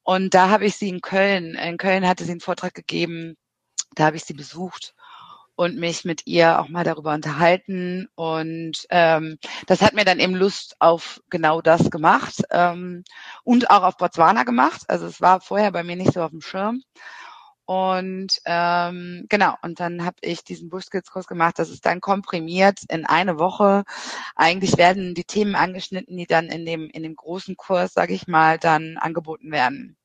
[0.01, 3.37] Und da habe ich sie in Köln, in Köln hatte sie einen Vortrag gegeben,
[3.93, 4.95] da habe ich sie besucht
[5.61, 8.09] und mich mit ihr auch mal darüber unterhalten.
[8.15, 13.03] Und ähm, das hat mir dann eben Lust auf genau das gemacht ähm,
[13.43, 14.81] und auch auf Botswana gemacht.
[14.87, 16.81] Also es war vorher bei mir nicht so auf dem Schirm.
[17.65, 21.59] Und ähm, genau, und dann habe ich diesen Bushskills-Kurs gemacht.
[21.59, 23.83] Das ist dann komprimiert in eine Woche.
[24.35, 28.27] Eigentlich werden die Themen angeschnitten, die dann in dem in dem großen Kurs, sage ich
[28.27, 29.95] mal, dann angeboten werden.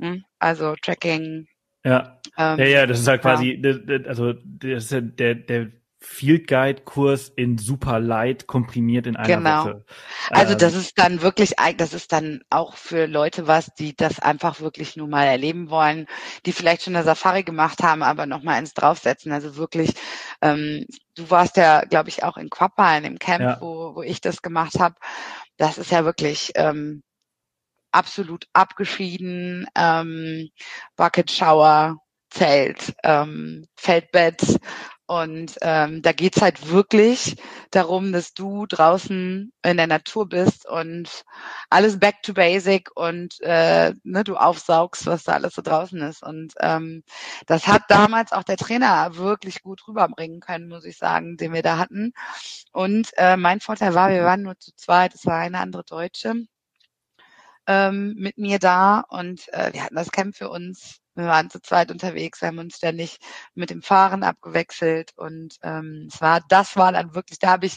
[0.00, 0.24] Hm?
[0.40, 1.46] Also Tracking,
[1.84, 2.18] ja.
[2.38, 3.98] Ähm, ja, ja, das ist halt quasi, ja.
[4.06, 5.68] also das ist ja der, der
[6.02, 9.64] Field Guide Kurs in super light komprimiert in einer genau.
[9.64, 9.84] Woche.
[10.30, 14.18] Also das ähm, ist dann wirklich, das ist dann auch für Leute was, die das
[14.18, 16.06] einfach wirklich nur mal erleben wollen,
[16.44, 19.32] die vielleicht schon eine Safari gemacht haben, aber noch mal eins draufsetzen.
[19.32, 19.92] Also wirklich,
[20.40, 23.58] ähm, du warst ja, glaube ich, auch in Quappa in dem Camp, ja.
[23.60, 24.96] wo, wo ich das gemacht habe.
[25.56, 27.02] Das ist ja wirklich ähm,
[27.92, 30.50] absolut abgeschieden, ähm,
[30.96, 31.98] Bucket Shower,
[32.30, 34.58] Zelt, ähm, Feldbett.
[35.06, 37.36] Und ähm, da geht's halt wirklich
[37.70, 41.24] darum, dass du draußen in der Natur bist und
[41.68, 46.22] alles back to basic und äh, ne, du aufsaugst, was da alles so draußen ist.
[46.22, 47.02] Und ähm,
[47.46, 51.62] das hat damals auch der Trainer wirklich gut rüberbringen können, muss ich sagen, den wir
[51.62, 52.14] da hatten.
[52.72, 56.46] Und äh, mein Vorteil war, wir waren nur zu zweit, es war eine andere Deutsche
[57.66, 60.98] ähm, mit mir da und äh, wir hatten das Camp für uns.
[61.14, 63.18] Wir waren zu zweit unterwegs, wir haben uns ständig
[63.54, 67.76] mit dem Fahren abgewechselt und ähm, es war, das war dann wirklich, da habe ich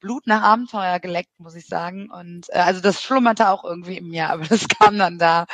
[0.00, 2.10] Blut nach Abenteuer geleckt, muss ich sagen.
[2.10, 5.46] Und äh, also das schlummerte auch irgendwie in mir, aber das kam dann da,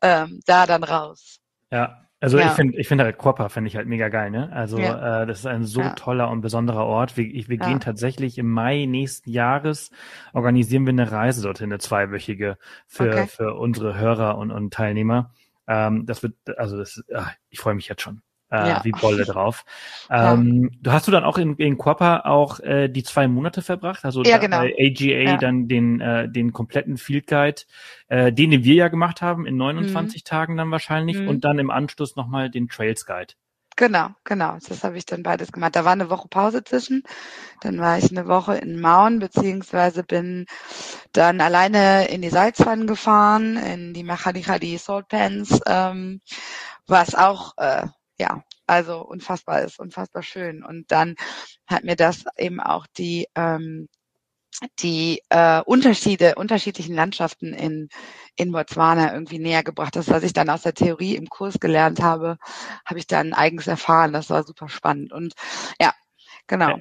[0.00, 1.38] ähm, da dann raus.
[1.70, 2.46] Ja, also ja.
[2.46, 4.50] ich finde, ich finde halt Quappa finde ich halt mega geil, ne?
[4.50, 5.22] Also ja.
[5.22, 5.90] äh, das ist ein so ja.
[5.90, 7.18] toller und besonderer Ort.
[7.18, 9.90] Wir, ich, wir gehen tatsächlich im Mai nächsten Jahres
[10.32, 12.56] organisieren wir eine Reise dorthin, eine zweiwöchige
[12.86, 13.26] für okay.
[13.26, 15.34] für unsere Hörer und, und Teilnehmer.
[15.66, 18.22] Ähm, das wird, also das, ach, ich freue mich jetzt schon.
[18.54, 18.80] Äh, ja.
[18.84, 19.64] wie Bolle drauf.
[20.10, 20.78] Ähm, ja.
[20.82, 24.04] Du hast du dann auch in, in Quappa auch äh, die zwei Monate verbracht?
[24.04, 24.58] Also ja, genau.
[24.58, 25.36] bei AGA ja.
[25.36, 27.62] dann den, äh, den kompletten Field Guide,
[28.08, 30.24] äh, den, den wir ja gemacht haben, in 29 mhm.
[30.24, 31.28] Tagen dann wahrscheinlich mhm.
[31.28, 33.34] und dann im Anschluss nochmal den Trails Guide.
[33.76, 34.56] Genau, genau.
[34.68, 35.74] Das habe ich dann beides gemacht.
[35.74, 37.02] Da war eine Woche Pause zwischen.
[37.60, 40.46] Dann war ich eine Woche in Maun, beziehungsweise bin
[41.12, 46.20] dann alleine in die Salzpfannen gefahren, in die Machadi Salt Pans, ähm,
[46.86, 47.86] was auch, äh,
[48.18, 50.64] ja, also unfassbar ist, unfassbar schön.
[50.64, 51.16] Und dann
[51.66, 53.88] hat mir das eben auch die ähm,
[54.78, 57.88] die äh, Unterschiede, unterschiedlichen Landschaften in,
[58.36, 59.96] in Botswana irgendwie näher gebracht.
[59.96, 62.38] Das, was ich dann aus der Theorie im Kurs gelernt habe,
[62.84, 64.12] habe ich dann eigens erfahren.
[64.12, 65.12] Das war super spannend.
[65.12, 65.34] Und
[65.80, 65.92] ja,
[66.46, 66.78] genau.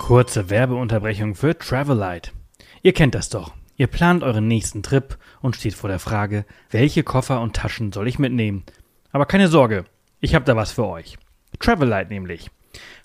[0.00, 2.32] Kurze Werbeunterbrechung für Travelite.
[2.82, 3.52] Ihr kennt das doch.
[3.76, 8.08] Ihr plant euren nächsten Trip und steht vor der Frage, welche Koffer und Taschen soll
[8.08, 8.64] ich mitnehmen?
[9.16, 9.86] Aber keine Sorge,
[10.20, 11.16] ich habe da was für euch.
[11.58, 12.50] Travelite nämlich.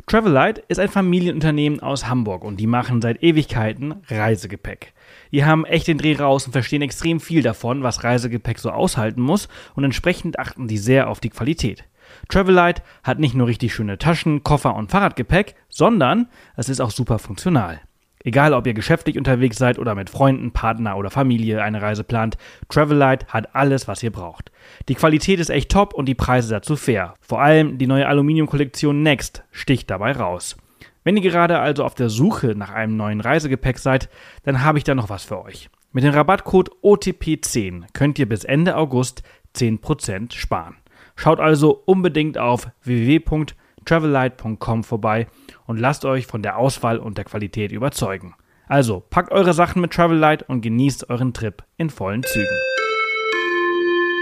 [0.07, 4.91] Travelite ist ein Familienunternehmen aus Hamburg und die machen seit Ewigkeiten Reisegepäck.
[5.31, 9.21] Die haben echt den Dreh raus und verstehen extrem viel davon, was Reisegepäck so aushalten
[9.21, 11.85] muss und entsprechend achten die sehr auf die Qualität.
[12.27, 17.19] Travelite hat nicht nur richtig schöne Taschen, Koffer und Fahrradgepäck, sondern es ist auch super
[17.19, 17.79] funktional.
[18.23, 22.37] Egal, ob ihr geschäftlich unterwegs seid oder mit Freunden, Partner oder Familie eine Reise plant,
[22.69, 24.51] Travelite hat alles, was ihr braucht.
[24.89, 27.15] Die Qualität ist echt top und die Preise dazu fair.
[27.19, 30.55] Vor allem die neue Aluminium-Kollektion Next sticht dabei raus.
[31.03, 34.09] Wenn ihr gerade also auf der Suche nach einem neuen Reisegepäck seid,
[34.43, 35.69] dann habe ich da noch was für euch.
[35.91, 39.23] Mit dem Rabattcode OTP10 könnt ihr bis Ende August
[39.55, 40.77] 10% sparen.
[41.15, 45.27] Schaut also unbedingt auf www.travelite.com vorbei
[45.65, 48.35] und lasst euch von der Auswahl und der Qualität überzeugen.
[48.67, 52.57] Also packt eure Sachen mit Travelite und genießt euren Trip in vollen Zügen.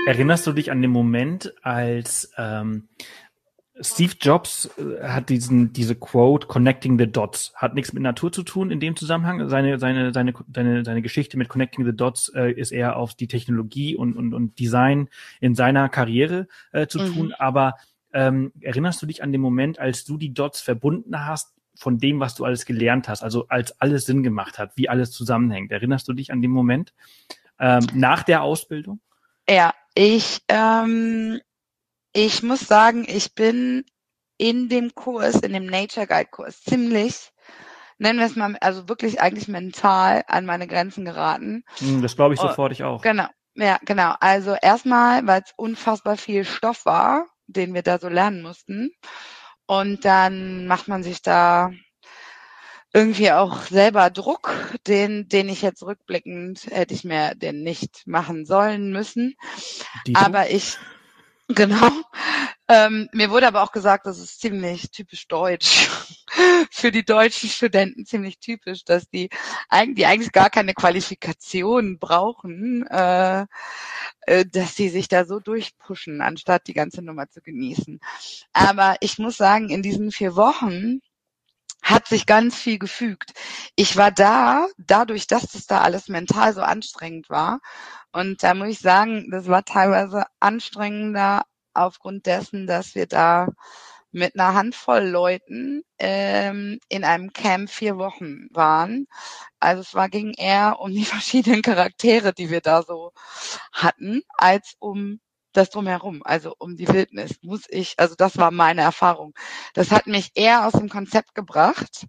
[0.07, 2.87] Erinnerst du dich an den Moment, als ähm,
[3.81, 8.43] Steve Jobs äh, hat diesen diese Quote Connecting the Dots hat nichts mit Natur zu
[8.43, 9.47] tun in dem Zusammenhang.
[9.49, 13.27] Seine seine seine seine seine Geschichte mit Connecting the Dots äh, ist eher auf die
[13.27, 17.13] Technologie und und und Design in seiner Karriere äh, zu mhm.
[17.13, 17.33] tun.
[17.37, 17.75] Aber
[18.13, 22.19] ähm, erinnerst du dich an den Moment, als du die Dots verbunden hast von dem,
[22.19, 25.71] was du alles gelernt hast, also als alles Sinn gemacht hat, wie alles zusammenhängt?
[25.71, 26.93] Erinnerst du dich an den Moment
[27.59, 28.99] ähm, nach der Ausbildung?
[29.47, 31.39] Ja, ich ähm,
[32.13, 33.85] ich muss sagen, ich bin
[34.37, 37.31] in dem Kurs, in dem Nature Guide Kurs ziemlich
[37.99, 41.63] nennen wir es mal, also wirklich eigentlich mental an meine Grenzen geraten.
[41.77, 43.01] Hm, das glaube ich sofort, ich auch.
[43.01, 44.15] Genau, ja, genau.
[44.19, 48.91] Also erstmal, weil es unfassbar viel Stoff war, den wir da so lernen mussten.
[49.65, 51.71] Und dann macht man sich da
[52.93, 58.45] irgendwie auch selber Druck, den, den ich jetzt rückblickend hätte ich mir den nicht machen
[58.45, 59.35] sollen müssen.
[60.07, 60.19] Dito?
[60.19, 60.77] Aber ich,
[61.47, 61.91] genau.
[62.69, 65.89] Ähm, mir wurde aber auch gesagt, das ist ziemlich typisch deutsch.
[66.71, 69.29] Für die deutschen Studenten ziemlich typisch, dass die,
[69.95, 73.47] die eigentlich gar keine Qualifikation brauchen, äh,
[74.21, 77.99] äh, dass sie sich da so durchpushen, anstatt die ganze Nummer zu genießen.
[78.53, 80.99] Aber ich muss sagen, in diesen vier Wochen
[81.81, 83.33] hat sich ganz viel gefügt.
[83.75, 87.61] Ich war da, dadurch, dass das da alles mental so anstrengend war.
[88.11, 91.45] Und da muss ich sagen, das war teilweise anstrengender
[91.85, 93.47] aufgrund dessen, dass wir da
[94.11, 99.07] mit einer Handvoll Leuten ähm, in einem Camp vier Wochen waren.
[99.59, 103.11] Also es war ging eher um die verschiedenen Charaktere, die wir da so
[103.71, 105.19] hatten, als um
[105.53, 109.33] das drumherum, also um die Wildnis, muss ich, also das war meine Erfahrung.
[109.73, 112.05] Das hat mich eher aus dem Konzept gebracht,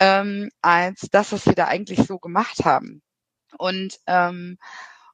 [0.00, 3.02] ähm, als das, was wir da eigentlich so gemacht haben.
[3.56, 4.58] Und ähm,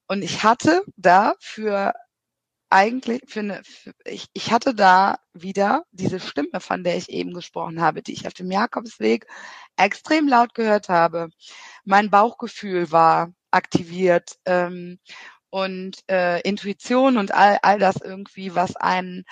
[0.08, 1.92] und ich hatte da für
[2.70, 3.62] eigentlich für,
[4.04, 8.26] ich, ich hatte da wieder diese Stimme, von der ich eben gesprochen habe, die ich
[8.26, 9.26] auf dem Jakobsweg
[9.76, 11.30] extrem laut gehört habe.
[11.84, 14.98] Mein Bauchgefühl war aktiviert ähm,
[15.50, 19.24] und äh, Intuition und all, all das irgendwie, was einen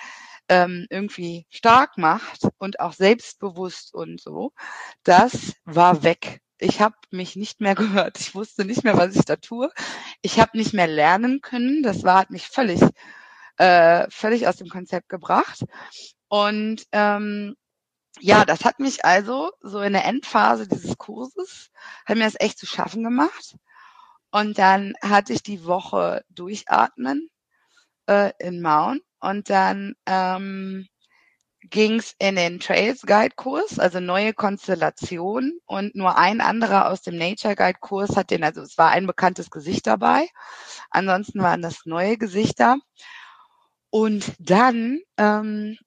[0.49, 4.53] ähm, irgendwie stark macht und auch selbstbewusst und so,
[5.03, 6.41] das war weg.
[6.59, 8.19] Ich habe mich nicht mehr gehört.
[8.19, 9.69] Ich wusste nicht mehr, was ich da tue.
[10.21, 11.83] Ich habe nicht mehr lernen können.
[11.83, 12.81] Das war hat mich völlig
[13.57, 15.65] äh, völlig aus dem Konzept gebracht.
[16.29, 17.55] Und ähm,
[18.19, 21.69] ja, das hat mich also so in der Endphase dieses Kurses,
[22.05, 23.55] hat mir das echt zu schaffen gemacht.
[24.31, 27.29] Und dann hatte ich die Woche durchatmen
[28.07, 30.87] äh, in Maun und dann ähm,
[31.69, 37.01] ging es in den Trails Guide Kurs, also neue Konstellation und nur ein anderer aus
[37.01, 40.27] dem Nature Guide Kurs hat den, also es war ein bekanntes Gesicht dabei,
[40.91, 42.77] ansonsten waren das neue Gesichter
[43.89, 45.77] Und dann ähm,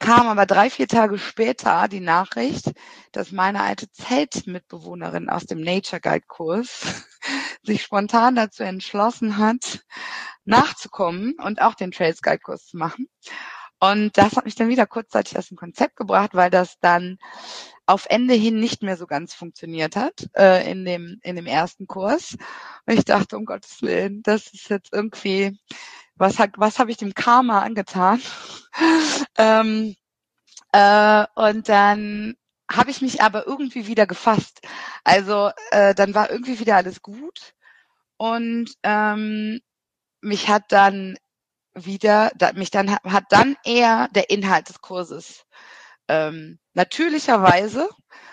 [0.00, 2.72] kam aber drei, vier Tage später die Nachricht,
[3.12, 7.06] dass meine alte Zeltmitbewohnerin aus dem Nature Guide Kurs
[7.62, 9.84] sich spontan dazu entschlossen hat,
[10.44, 13.08] nachzukommen und auch den Trails Guide Kurs zu machen.
[13.80, 17.18] Und das hat mich dann wieder kurzzeitig aus dem Konzept gebracht, weil das dann
[17.86, 21.86] auf Ende hin nicht mehr so ganz funktioniert hat äh, in dem in dem ersten
[21.86, 22.36] Kurs.
[22.86, 25.58] Und ich dachte, um Gottes Willen, das ist jetzt irgendwie
[26.18, 28.20] was was habe ich dem Karma angetan?
[29.38, 29.96] ähm,
[30.72, 32.36] äh, und dann
[32.70, 34.60] habe ich mich aber irgendwie wieder gefasst.
[35.04, 37.54] Also äh, dann war irgendwie wieder alles gut
[38.18, 39.60] und ähm,
[40.20, 41.16] mich hat dann
[41.74, 45.44] wieder, da, mich dann hat dann eher der Inhalt des Kurses
[46.08, 47.88] ähm, natürlicherweise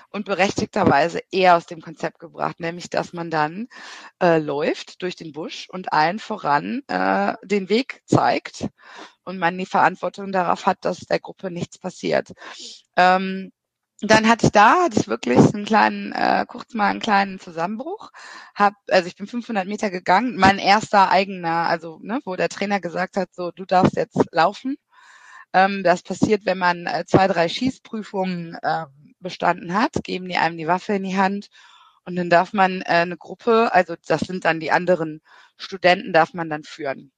[0.09, 3.67] und berechtigterweise eher aus dem Konzept gebracht, nämlich dass man dann
[4.21, 8.67] äh, läuft durch den Busch und allen voran äh, den Weg zeigt
[9.23, 12.31] und man die Verantwortung darauf hat, dass der Gruppe nichts passiert.
[12.95, 13.51] Ähm,
[14.01, 18.11] dann hatte ich da, hatte ich wirklich einen kleinen, äh, kurz mal einen kleinen Zusammenbruch.
[18.53, 22.81] Hab, also ich bin 500 Meter gegangen, mein erster eigener, also ne, wo der Trainer
[22.81, 24.75] gesagt hat, so du darfst jetzt laufen.
[25.53, 28.85] Ähm, das passiert, wenn man äh, zwei, drei Schießprüfungen äh,
[29.25, 31.49] bestanden hat, geben die einem die Waffe in die Hand
[32.05, 35.21] und dann darf man äh, eine Gruppe, also das sind dann die anderen
[35.57, 37.11] Studenten, darf man dann führen.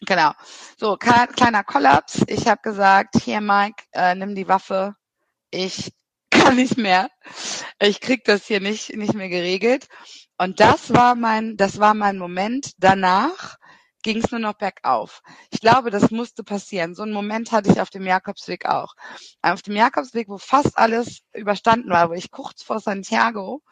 [0.00, 0.32] Genau.
[0.78, 2.22] So, kleiner Kollaps.
[2.26, 4.96] Ich habe gesagt, hier Mike, äh, nimm die Waffe.
[5.50, 5.92] Ich
[6.30, 7.10] kann nicht mehr.
[7.78, 9.86] Ich krieg das hier nicht nicht mehr geregelt.
[10.38, 12.72] Und das war mein das war mein Moment.
[12.78, 13.58] Danach
[14.02, 15.22] ging es nur noch bergauf.
[15.50, 16.94] Ich glaube, das musste passieren.
[16.94, 18.94] So einen Moment hatte ich auf dem Jakobsweg auch.
[19.42, 23.62] Auf dem Jakobsweg, wo fast alles überstanden war, wo ich kurz vor Santiago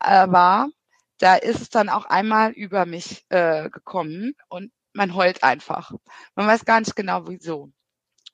[0.00, 0.68] äh, war,
[1.18, 5.92] da ist es dann auch einmal über mich äh, gekommen und man heult einfach.
[6.34, 7.70] Man weiß gar nicht genau wieso.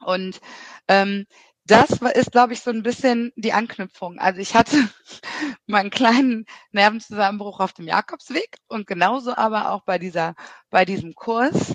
[0.00, 0.40] Und
[0.88, 1.26] ähm,
[1.64, 4.18] das ist, glaube ich, so ein bisschen die Anknüpfung.
[4.18, 4.76] Also ich hatte
[5.66, 10.34] meinen kleinen Nervenzusammenbruch auf dem Jakobsweg und genauso aber auch bei dieser,
[10.70, 11.74] bei diesem Kurs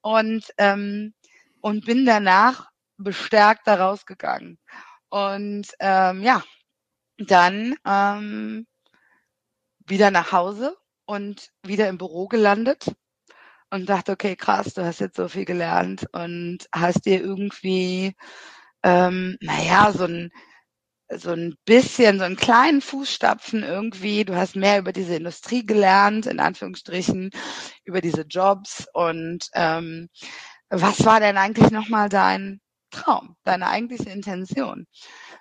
[0.00, 1.14] und ähm,
[1.60, 4.58] und bin danach bestärkt da rausgegangen.
[5.08, 6.42] Und ähm, ja,
[7.18, 8.66] dann ähm,
[9.86, 12.94] wieder nach Hause und wieder im Büro gelandet
[13.70, 18.14] und dachte, okay, krass, du hast jetzt so viel gelernt und hast dir irgendwie
[18.82, 20.30] ähm, naja, so ein
[21.12, 24.24] so ein bisschen, so einen kleinen Fußstapfen irgendwie.
[24.24, 27.30] Du hast mehr über diese Industrie gelernt, in Anführungsstrichen,
[27.84, 28.86] über diese Jobs.
[28.94, 30.08] Und ähm,
[30.68, 34.86] was war denn eigentlich nochmal dein Traum, deine eigentliche Intention?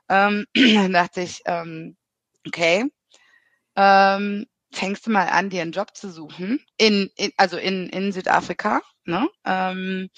[0.09, 1.95] Ähm, dann dachte ich, ähm,
[2.47, 2.85] okay,
[3.75, 8.11] ähm, fängst du mal an, dir einen Job zu suchen, in, in also in, in
[8.11, 8.81] Südafrika.
[9.05, 9.27] Ne?
[9.45, 10.09] Ähm,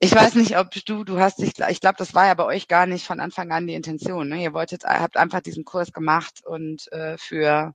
[0.00, 2.68] ich weiß nicht, ob du, du hast dich, ich glaube, das war ja bei euch
[2.68, 4.28] gar nicht von Anfang an die Intention.
[4.28, 4.42] Ne?
[4.42, 7.74] Ihr wolltet, habt einfach diesen Kurs gemacht und äh, für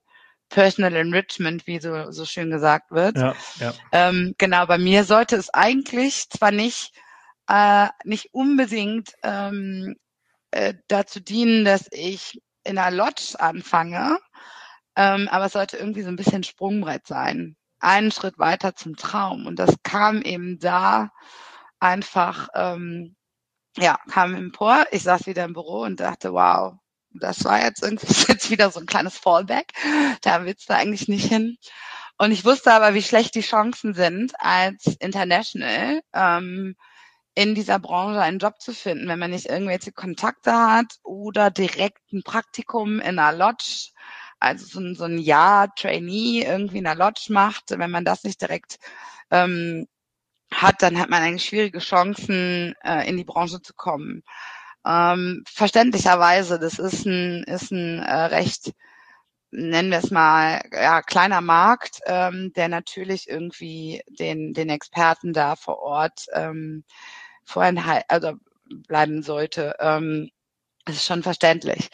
[0.50, 3.18] Personal Enrichment, wie so, so schön gesagt wird.
[3.18, 3.74] Ja, ja.
[3.92, 6.94] Ähm, genau, bei mir sollte es eigentlich zwar nicht,
[7.48, 9.96] äh, nicht unbedingt ähm,
[10.52, 14.18] äh, dazu dienen, dass ich in einer Lodge anfange,
[14.96, 17.58] ähm, aber es sollte irgendwie so ein bisschen Sprungbrett sein.
[17.80, 19.46] Einen Schritt weiter zum Traum.
[19.48, 21.10] Und das kam eben da,
[21.84, 23.16] einfach, ähm,
[23.78, 24.86] ja, kam empor.
[24.92, 26.76] Ich saß wieder im Büro und dachte, wow,
[27.12, 29.74] das war jetzt irgendwie jetzt wieder so ein kleines Fallback.
[30.22, 31.58] Da willst du eigentlich nicht hin.
[32.18, 36.76] Und ich wusste aber, wie schlecht die Chancen sind, als International ähm,
[37.36, 42.14] in dieser Branche einen Job zu finden, wenn man nicht irgendwelche Kontakte hat oder direkt
[42.14, 43.90] ein Praktikum in einer Lodge,
[44.40, 48.24] also so ein, so ein Jahr Trainee irgendwie in einer Lodge macht, wenn man das
[48.24, 48.78] nicht direkt
[49.32, 49.88] ähm,
[50.62, 54.24] hat, dann hat man eigentlich schwierige Chancen, äh, in die Branche zu kommen.
[54.86, 58.74] Ähm, verständlicherweise, das ist ein, ist ein äh, recht,
[59.52, 65.56] nennen wir es mal, ja, kleiner Markt, ähm, der natürlich irgendwie den, den Experten da
[65.56, 66.84] vor Ort ähm,
[67.46, 68.34] vorenthalten, also
[68.88, 69.76] bleiben sollte.
[69.80, 70.30] Ähm,
[70.86, 71.90] das ist schon verständlich.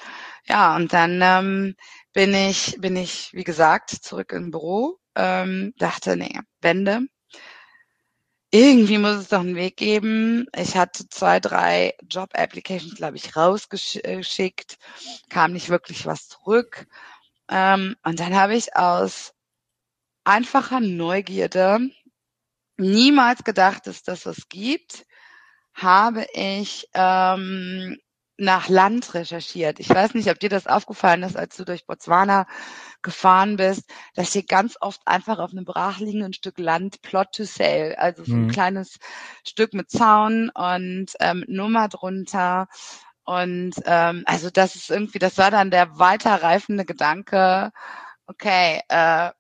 [0.47, 1.75] Ja, und dann ähm,
[2.13, 7.01] bin ich, bin ich, wie gesagt, zurück im Büro, ähm, dachte, nee, Wende,
[8.51, 10.47] irgendwie muss es doch einen Weg geben.
[10.55, 14.77] Ich hatte zwei, drei Job-Applications, glaube ich, rausgeschickt,
[15.29, 16.87] kam nicht wirklich was zurück.
[17.49, 19.33] Ähm, und dann habe ich aus
[20.23, 21.89] einfacher Neugierde,
[22.77, 25.05] niemals gedacht, dass das was gibt,
[25.73, 27.97] habe ich ähm,
[28.39, 29.79] nach Land recherchiert.
[29.79, 32.47] Ich weiß nicht, ob dir das aufgefallen ist, als du durch Botswana
[33.01, 33.83] gefahren bist.
[34.15, 38.33] Da steht ganz oft einfach auf einem brachliegenden Stück Land Plot to Sale, also so
[38.33, 38.51] ein mhm.
[38.51, 38.97] kleines
[39.45, 42.67] Stück mit Zaun und ähm, Nummer drunter.
[43.23, 47.71] Und ähm, also das ist irgendwie, das war dann der weiterreifende Gedanke,
[48.25, 49.31] okay, äh,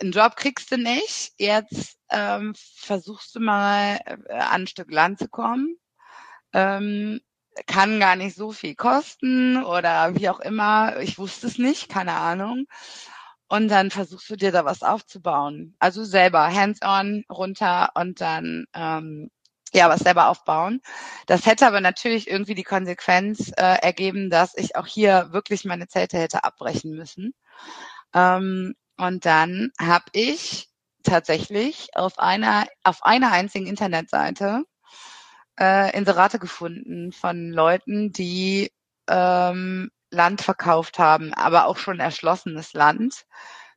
[0.00, 5.18] einen Job kriegst du nicht, jetzt ähm, versuchst du mal äh, an ein Stück Land
[5.18, 5.76] zu kommen.
[6.52, 7.20] Ähm,
[7.66, 11.00] kann gar nicht so viel kosten oder wie auch immer.
[11.00, 12.66] Ich wusste es nicht, keine Ahnung.
[13.48, 15.74] Und dann versuchst du dir da was aufzubauen.
[15.80, 19.30] Also selber hands-on runter und dann ähm,
[19.72, 20.80] ja was selber aufbauen.
[21.26, 25.88] Das hätte aber natürlich irgendwie die Konsequenz äh, ergeben, dass ich auch hier wirklich meine
[25.88, 27.34] Zelte hätte abbrechen müssen.
[28.14, 30.68] Ähm, und dann habe ich
[31.02, 34.64] tatsächlich auf einer auf einer einzigen Internetseite
[35.60, 38.72] äh, Inserate gefunden von Leuten, die
[39.08, 43.26] ähm, Land verkauft haben, aber auch schon erschlossenes Land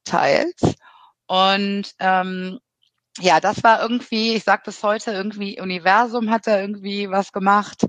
[0.04, 0.76] teils.
[1.28, 2.60] Und ähm,
[3.20, 7.86] ja, das war irgendwie, ich sag bis heute, irgendwie Universum hat da irgendwie was gemacht.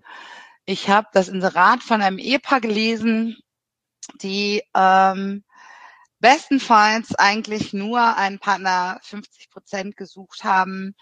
[0.67, 3.39] Ich habe das Inserat von einem Ehepaar gelesen,
[4.21, 5.45] die ähm,
[6.21, 10.95] bestenfalls eigentlich nur einen Partner 50 Prozent gesucht haben,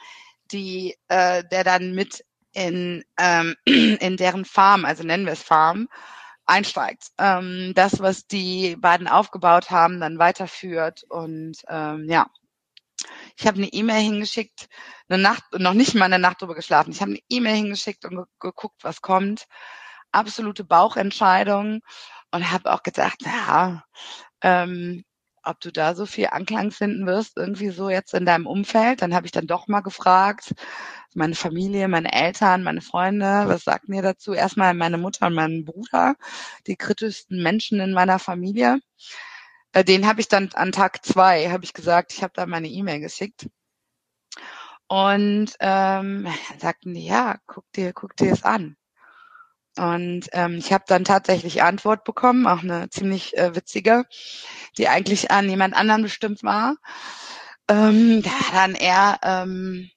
[0.53, 5.89] die äh, der dann mit in, ähm, in deren Farm, also nennen wir es Farm,
[6.47, 7.09] einsteigt.
[7.19, 11.05] Ähm, das, was die beiden aufgebaut haben, dann weiterführt.
[11.09, 12.27] Und ähm, ja,
[13.37, 14.69] ich habe eine E-Mail hingeschickt,
[15.09, 16.93] eine Nacht, noch nicht mal eine Nacht drüber geschlafen.
[16.93, 19.47] Ich habe eine E-Mail hingeschickt und ge geguckt, was kommt.
[20.13, 21.81] Absolute Bauchentscheidung
[22.33, 23.85] und habe auch gedacht, ja,
[24.43, 25.05] ähm,
[25.45, 29.03] ob du da so viel Anklang finden wirst, irgendwie so jetzt in deinem Umfeld.
[29.03, 30.55] Dann habe ich dann doch mal gefragt,
[31.15, 34.33] meine Familie, meine Eltern, meine Freunde, was sagten ihr dazu?
[34.33, 36.17] Erstmal meine Mutter und mein Bruder,
[36.67, 38.81] die kritischsten Menschen in meiner Familie.
[39.73, 42.69] Äh, den habe ich dann an Tag zwei, habe ich gesagt, ich habe da meine
[42.69, 43.49] E-Mail geschickt.
[44.89, 46.29] Und ähm,
[46.59, 48.77] sagten die, ja, guck dir, guck dir es an.
[49.79, 54.05] Und ähm, ich habe dann tatsächlich Antwort bekommen, auch eine ziemlich äh, witzige,
[54.77, 56.77] die eigentlich an jemand anderen bestimmt war.
[57.69, 59.91] Ähm, da dann eher ähm,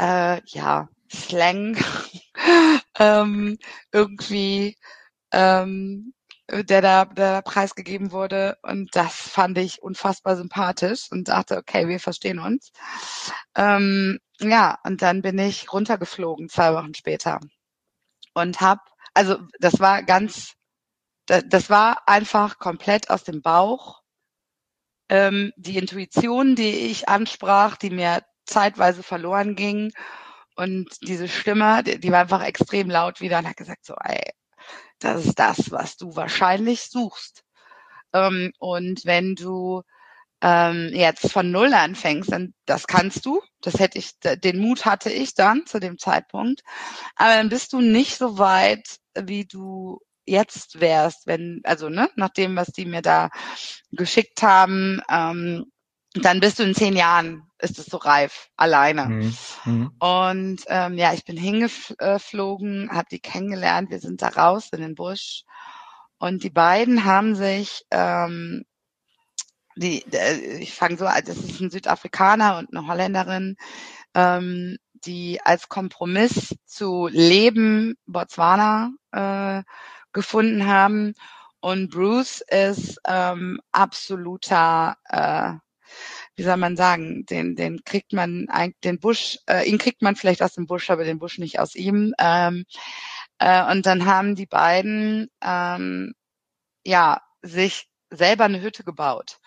[0.00, 1.76] äh, ja Slang
[2.98, 3.58] ähm,
[3.92, 4.76] irgendwie
[5.32, 6.14] ähm,
[6.50, 8.58] der da, der da preisgegeben wurde.
[8.62, 12.72] Und das fand ich unfassbar sympathisch und dachte, okay, wir verstehen uns.
[13.56, 17.40] Ähm, ja, und dann bin ich runtergeflogen zwei Wochen später
[18.34, 18.80] und hab
[19.14, 20.54] also das war ganz,
[21.26, 24.02] das, war einfach komplett aus dem Bauch.
[25.08, 29.92] Ähm, die Intuition, die ich ansprach, die mir zeitweise verloren ging
[30.56, 34.32] und diese Stimme, die, die war einfach extrem laut wieder und hat gesagt so, ey,
[34.98, 37.44] das ist das, was du wahrscheinlich suchst.
[38.12, 39.82] Ähm, und wenn du
[40.42, 43.40] ähm, jetzt von Null anfängst, dann das kannst du.
[43.60, 46.62] Das hätte ich, den Mut hatte ich dann zu dem Zeitpunkt.
[47.14, 52.30] Aber dann bist du nicht so weit, wie du jetzt wärst, wenn, also ne, nach
[52.30, 53.30] dem, was die mir da
[53.92, 55.66] geschickt haben, ähm,
[56.14, 59.06] dann bist du in zehn Jahren, ist es so reif, alleine.
[59.06, 59.36] Mhm.
[59.64, 59.90] mhm.
[59.98, 64.94] Und ähm, ja, ich bin hingeflogen, habe die kennengelernt, wir sind da raus in den
[64.94, 65.44] Busch.
[66.18, 68.64] Und die beiden haben sich, ähm,
[69.76, 70.04] die,
[70.60, 73.56] ich fange so an, das ist ein Südafrikaner und eine Holländerin,
[74.14, 79.62] ähm, die als Kompromiss zu Leben Botswana äh,
[80.12, 81.14] gefunden haben.
[81.60, 85.54] Und Bruce ist ähm, absoluter, äh,
[86.34, 90.16] wie soll man sagen, den, den kriegt man eigentlich, den Busch, äh, ihn kriegt man
[90.16, 92.14] vielleicht aus dem Busch, aber den Busch nicht aus ihm.
[92.18, 92.64] Ähm,
[93.38, 96.14] äh, und dann haben die beiden ähm,
[96.84, 99.38] ja sich selber eine Hütte gebaut,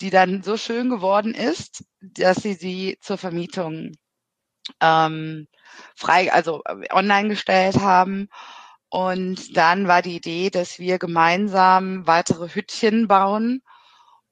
[0.00, 3.92] die dann so schön geworden ist, dass sie sie zur Vermietung
[4.80, 5.48] ähm,
[5.96, 8.28] frei, also äh, online gestellt haben.
[8.88, 13.62] Und dann war die Idee, dass wir gemeinsam weitere Hüttchen bauen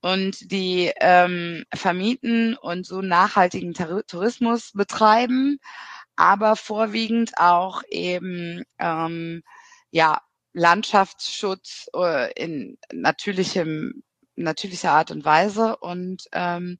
[0.00, 5.58] und die ähm, vermieten und so nachhaltigen Tourismus betreiben,
[6.16, 9.42] aber vorwiegend auch eben ähm,
[9.90, 10.20] ja
[10.52, 14.02] Landschaftsschutz äh, in natürlichem
[14.42, 16.78] natürlicher Art und Weise und ähm,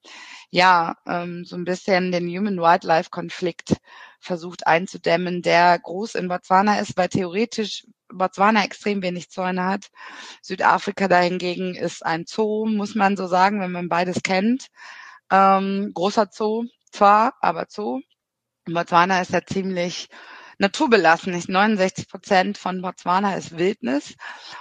[0.51, 3.77] ja, ähm, so ein bisschen den Human-Wildlife-Konflikt
[4.21, 9.89] versucht einzudämmen, der groß in Botswana ist, weil theoretisch Botswana extrem wenig Zäune hat.
[10.43, 14.69] Südafrika dahingegen ist ein Zoo, muss man so sagen, wenn man beides kennt.
[15.31, 18.01] Ähm, großer Zoo zwar, aber Zoo.
[18.65, 20.09] Botswana ist ja ziemlich
[20.59, 21.33] naturbelassen.
[21.33, 24.15] Nicht 69 Prozent von Botswana ist Wildnis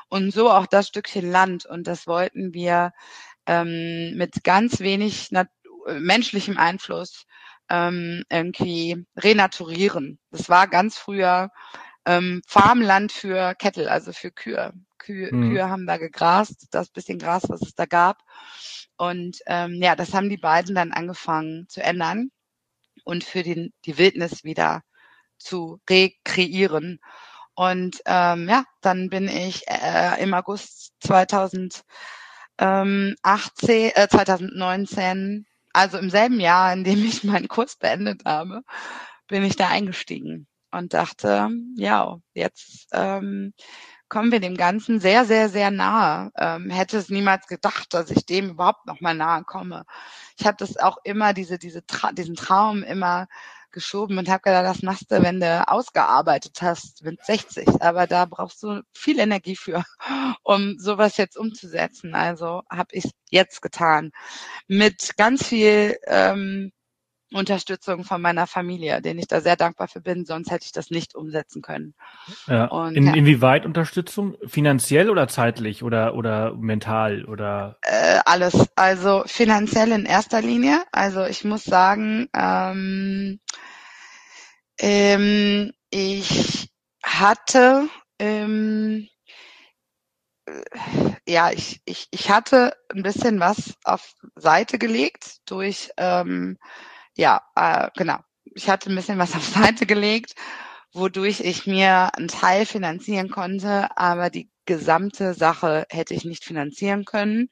[0.10, 1.66] und so auch das Stückchen Land.
[1.66, 2.94] Und das wollten wir
[3.46, 5.50] ähm, mit ganz wenig nat
[5.88, 7.26] menschlichem Einfluss
[7.70, 10.20] ähm, irgendwie renaturieren.
[10.32, 11.50] Das war ganz früher
[12.06, 14.74] ähm, Farmland für Kettel, also für Kühe.
[14.98, 15.50] Kühe, mhm.
[15.50, 18.20] Kühe haben da gegrast, das bisschen Gras, was es da gab.
[18.98, 22.32] Und ähm, ja, das haben die beiden dann angefangen zu ändern
[23.04, 24.82] und für den, die Wildnis wieder
[25.38, 27.00] zu rekreieren.
[27.56, 31.86] Und ähm, ja, dann bin ich äh, im August 2018,
[32.60, 38.62] äh, 2019, also im selben Jahr, in dem ich meinen Kurs beendet habe,
[39.28, 43.54] bin ich da eingestiegen und dachte, ja, jetzt ähm,
[44.10, 46.32] kommen wir dem Ganzen sehr, sehr, sehr nahe.
[46.38, 49.84] Ähm, hätte es niemals gedacht, dass ich dem überhaupt noch mal nahe komme.
[50.38, 53.28] Ich habe das auch immer, diese, diese Tra diesen Traum immer
[53.78, 57.68] geschoben und habe gedacht, das machst du, wenn du ausgearbeitet hast mit 60.
[57.80, 59.84] Aber da brauchst du viel Energie für,
[60.44, 62.16] um sowas jetzt umzusetzen.
[62.16, 64.12] Also habe ich jetzt getan.
[64.68, 66.72] Mit ganz viel ähm,
[67.34, 70.90] Unterstützung von meiner Familie, denen ich da sehr dankbar für bin, sonst hätte ich das
[70.90, 71.94] nicht umsetzen können.
[72.48, 72.66] Ja.
[72.66, 73.14] Und, In, ja.
[73.16, 74.38] Inwieweit Unterstützung?
[74.46, 77.78] Finanziell oder zeitlich oder, oder mental oder?
[77.82, 78.70] Äh, alles.
[78.76, 80.82] Also finanziell in erster Linie.
[80.92, 83.40] Also ich muss sagen, ähm,
[84.80, 86.70] ähm, ich
[87.04, 89.08] hatte ähm,
[90.46, 90.62] äh,
[91.28, 96.58] ja, ich, ich, ich hatte ein bisschen was auf Seite gelegt durch ähm,
[97.16, 98.20] ja, äh, genau.
[98.56, 100.36] Ich hatte ein bisschen was auf Seite gelegt,
[100.94, 107.06] wodurch ich mir einen Teil finanzieren konnte, aber die gesamte Sache hätte ich nicht finanzieren
[107.06, 107.50] können.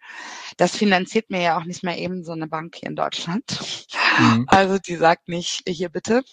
[0.58, 3.60] Das finanziert mir ja auch nicht mehr eben so eine Bank hier in Deutschland.
[4.20, 4.46] Mhm.
[4.50, 6.24] Also die sagt nicht, hier bitte.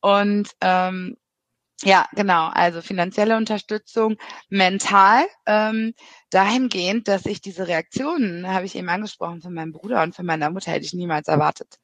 [0.00, 1.16] Und ähm,
[1.84, 2.48] ja, genau.
[2.48, 4.16] Also finanzielle Unterstützung,
[4.48, 5.94] mental ähm,
[6.30, 10.50] dahingehend, dass ich diese Reaktionen, habe ich eben angesprochen, von meinem Bruder und von meiner
[10.50, 11.78] Mutter hätte ich niemals erwartet.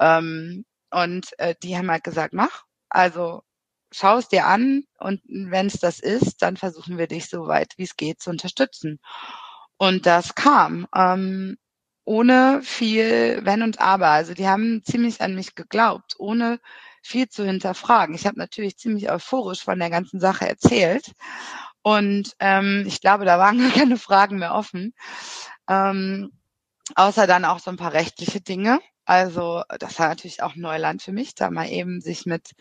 [0.00, 2.64] Ähm, und äh, die haben halt gesagt, mach.
[2.88, 3.42] Also
[3.92, 7.74] schau es dir an und wenn es das ist, dann versuchen wir dich so weit
[7.76, 9.00] wie es geht zu unterstützen.
[9.78, 11.56] Und das kam ähm,
[12.04, 14.08] ohne viel Wenn und Aber.
[14.08, 16.60] Also die haben ziemlich an mich geglaubt, ohne
[17.02, 18.14] viel zu hinterfragen.
[18.14, 21.12] Ich habe natürlich ziemlich euphorisch von der ganzen Sache erzählt
[21.82, 24.94] und ähm, ich glaube, da waren gar keine Fragen mehr offen,
[25.68, 26.32] ähm,
[26.94, 28.80] außer dann auch so ein paar rechtliche Dinge.
[29.04, 32.52] Also das war natürlich auch Neuland für mich, da mal eben sich mit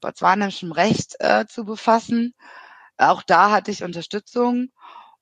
[0.00, 2.34] botswanischem Recht äh, zu befassen.
[2.98, 4.70] Auch da hatte ich Unterstützung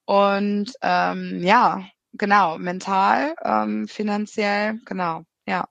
[0.05, 5.67] und ähm, ja, genau, mental, ähm, finanziell, genau, ja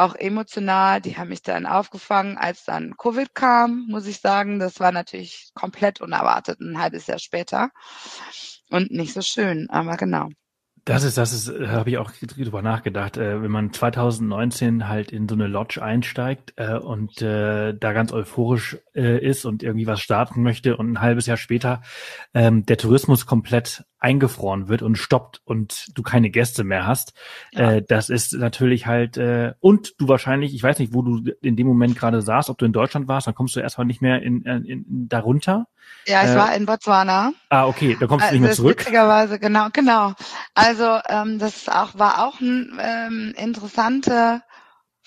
[0.00, 1.00] auch emotional.
[1.00, 4.58] Die haben mich dann aufgefangen, als dann Covid kam, muss ich sagen.
[4.58, 7.70] Das war natürlich komplett unerwartet, ein halbes Jahr später.
[8.70, 10.28] Und nicht so schön, aber genau.
[10.84, 15.12] Das ist, das ist, äh, habe ich auch drüber nachgedacht, äh, wenn man 2019 halt
[15.12, 19.86] in so eine Lodge einsteigt äh, und äh, da ganz euphorisch äh, ist und irgendwie
[19.86, 21.82] was starten möchte und ein halbes Jahr später
[22.32, 27.12] ähm, der Tourismus komplett eingefroren wird und stoppt und du keine Gäste mehr hast.
[27.52, 27.72] Ja.
[27.72, 31.56] Äh, das ist natürlich halt, äh, und du wahrscheinlich, ich weiß nicht, wo du in
[31.56, 34.22] dem Moment gerade saßt, ob du in Deutschland warst, dann kommst du erstmal nicht mehr
[34.22, 35.66] in, in, in darunter.
[36.06, 37.32] Ja, ich äh, war in Botswana.
[37.50, 38.80] Ah, okay, da kommst du nicht mehr also, zurück.
[38.80, 40.14] Witzigerweise, genau, genau.
[40.54, 44.42] Also ähm, das auch, war auch ein ähm, interessante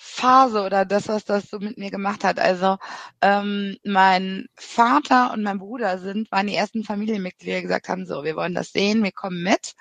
[0.06, 2.38] Phase oder das, was das so mit mir gemacht hat.
[2.38, 2.76] Also
[3.22, 8.22] ähm, mein Vater und mein Bruder sind, waren die ersten Familienmitglieder, die gesagt haben, so,
[8.22, 9.74] wir wollen das sehen, wir kommen mit.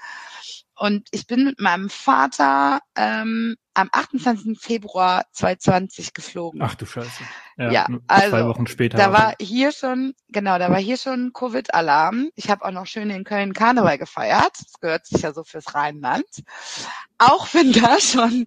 [0.75, 4.59] Und ich bin mit meinem Vater ähm, am 28.
[4.59, 6.61] Februar 2020 geflogen.
[6.61, 7.23] Ach du Scheiße.
[7.57, 8.97] Ja, ja also zwei Wochen später.
[8.97, 12.29] Da war hier schon, genau, da war hier schon Covid-Alarm.
[12.35, 14.51] Ich habe auch noch schön in Köln Karneval gefeiert.
[14.59, 16.25] Das gehört sich ja so fürs Rheinland.
[17.17, 18.45] Auch wenn da schon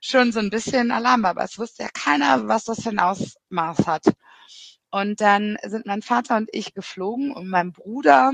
[0.00, 2.98] schon so ein bisschen Alarm war, aber es wusste ja keiner, was das für ein
[2.98, 4.04] Ausmaß hat.
[4.90, 8.32] Und dann sind mein Vater und ich geflogen und mein Bruder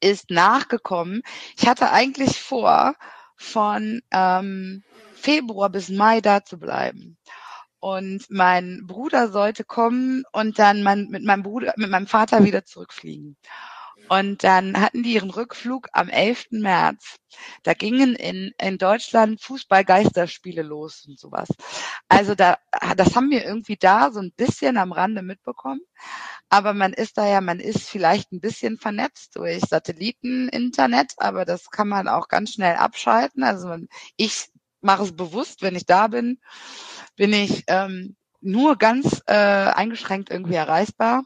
[0.00, 1.22] ist nachgekommen.
[1.56, 2.94] Ich hatte eigentlich vor,
[3.36, 4.84] von ähm,
[5.24, 7.16] Februar bis Mai da zu bleiben.
[7.80, 12.66] Und mein Bruder sollte kommen und dann mein, mit meinem Bruder, mit meinem Vater wieder
[12.66, 13.36] zurückfliegen.
[14.08, 16.48] Und dann hatten die ihren Rückflug am 11.
[16.50, 17.16] März.
[17.62, 21.48] Da gingen in, in Deutschland Fußball-Geisterspiele los und sowas.
[22.08, 22.58] Also da,
[22.96, 25.80] das haben wir irgendwie da so ein bisschen am Rande mitbekommen.
[26.50, 31.70] Aber man ist da ja, man ist vielleicht ein bisschen vernetzt durch Satelliten-Internet, aber das
[31.70, 33.42] kann man auch ganz schnell abschalten.
[33.42, 34.50] Also man, ich
[34.84, 36.40] mache es bewusst, wenn ich da bin,
[37.16, 41.24] bin ich ähm, nur ganz äh, eingeschränkt irgendwie erreichbar.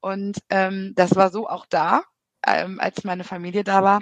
[0.00, 2.02] Und ähm, das war so auch da,
[2.46, 4.00] ähm, als meine Familie da war.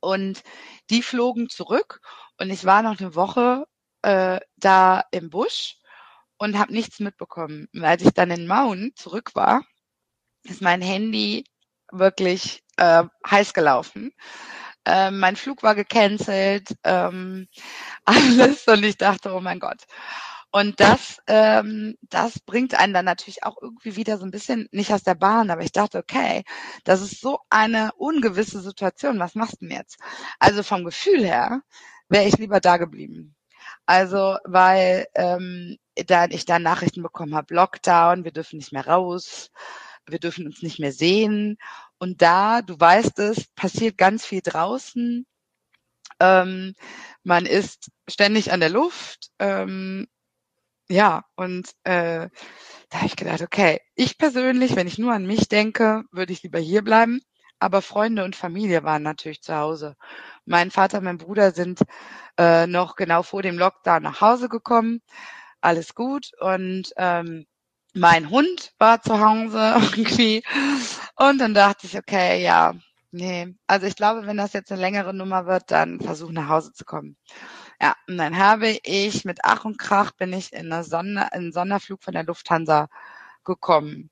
[0.00, 0.42] Und
[0.88, 2.00] die flogen zurück
[2.38, 3.66] und ich war noch eine Woche
[4.02, 5.76] äh, da im Busch
[6.38, 7.68] und habe nichts mitbekommen.
[7.74, 9.62] Und als ich dann in Maun zurück war,
[10.44, 11.44] ist mein Handy
[11.92, 14.12] wirklich äh, heiß gelaufen.
[14.86, 17.48] Ähm, mein Flug war gecancelt, ähm,
[18.04, 19.84] alles und ich dachte, oh mein Gott.
[20.52, 24.92] Und das, ähm, das bringt einen dann natürlich auch irgendwie wieder so ein bisschen nicht
[24.92, 26.44] aus der Bahn, aber ich dachte, okay,
[26.84, 29.98] das ist so eine ungewisse Situation, was machst du denn jetzt?
[30.40, 31.62] Also vom Gefühl her
[32.08, 33.36] wäre ich lieber da geblieben.
[33.86, 35.76] Also, weil ähm,
[36.06, 39.50] da ich da Nachrichten bekommen habe, Lockdown, wir dürfen nicht mehr raus,
[40.10, 41.58] wir dürfen uns nicht mehr sehen.
[41.98, 45.26] Und da, du weißt es, passiert ganz viel draußen.
[46.20, 46.74] Ähm,
[47.22, 49.30] man ist ständig an der Luft.
[49.38, 50.06] Ähm,
[50.88, 52.28] ja, und äh,
[52.90, 56.42] da habe ich gedacht, okay, ich persönlich, wenn ich nur an mich denke, würde ich
[56.42, 57.20] lieber hier bleiben.
[57.60, 59.96] Aber Freunde und Familie waren natürlich zu Hause.
[60.46, 61.80] Mein Vater mein Bruder sind
[62.38, 65.02] äh, noch genau vor dem Lockdown nach Hause gekommen.
[65.60, 66.30] Alles gut.
[66.40, 67.46] Und ähm,
[67.94, 70.42] mein Hund war zu Hause irgendwie.
[71.16, 72.74] Und dann dachte ich, okay, ja,
[73.10, 73.54] nee.
[73.66, 76.84] Also ich glaube, wenn das jetzt eine längere Nummer wird, dann versuche nach Hause zu
[76.84, 77.16] kommen.
[77.80, 81.40] Ja, und dann habe ich mit Ach und Krach bin ich in, eine Sonder, in
[81.40, 82.88] einen Sonderflug von der Lufthansa
[83.44, 84.10] gekommen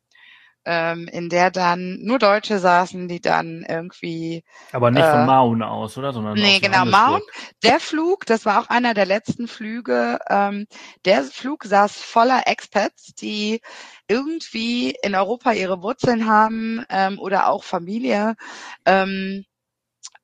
[0.70, 4.44] ähm, in der dann nur Deutsche saßen, die dann irgendwie.
[4.72, 6.12] Aber nicht äh, von Maun aus, oder?
[6.12, 7.22] Sondern nee, genau, Maun.
[7.62, 10.66] Der Flug, das war auch einer der letzten Flüge, ähm,
[11.06, 13.62] der Flug saß voller Expats, die
[14.08, 18.36] irgendwie in Europa ihre Wurzeln haben ähm, oder auch Familie.
[18.84, 19.46] Ähm,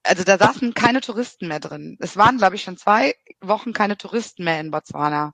[0.05, 1.97] also da saßen keine Touristen mehr drin.
[1.99, 5.33] Es waren, glaube ich, schon zwei Wochen keine Touristen mehr in Botswana.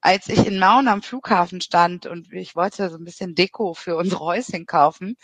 [0.00, 3.96] Als ich in Maun am Flughafen stand und ich wollte so ein bisschen Deko für
[3.96, 5.16] unsere Häuschen kaufen,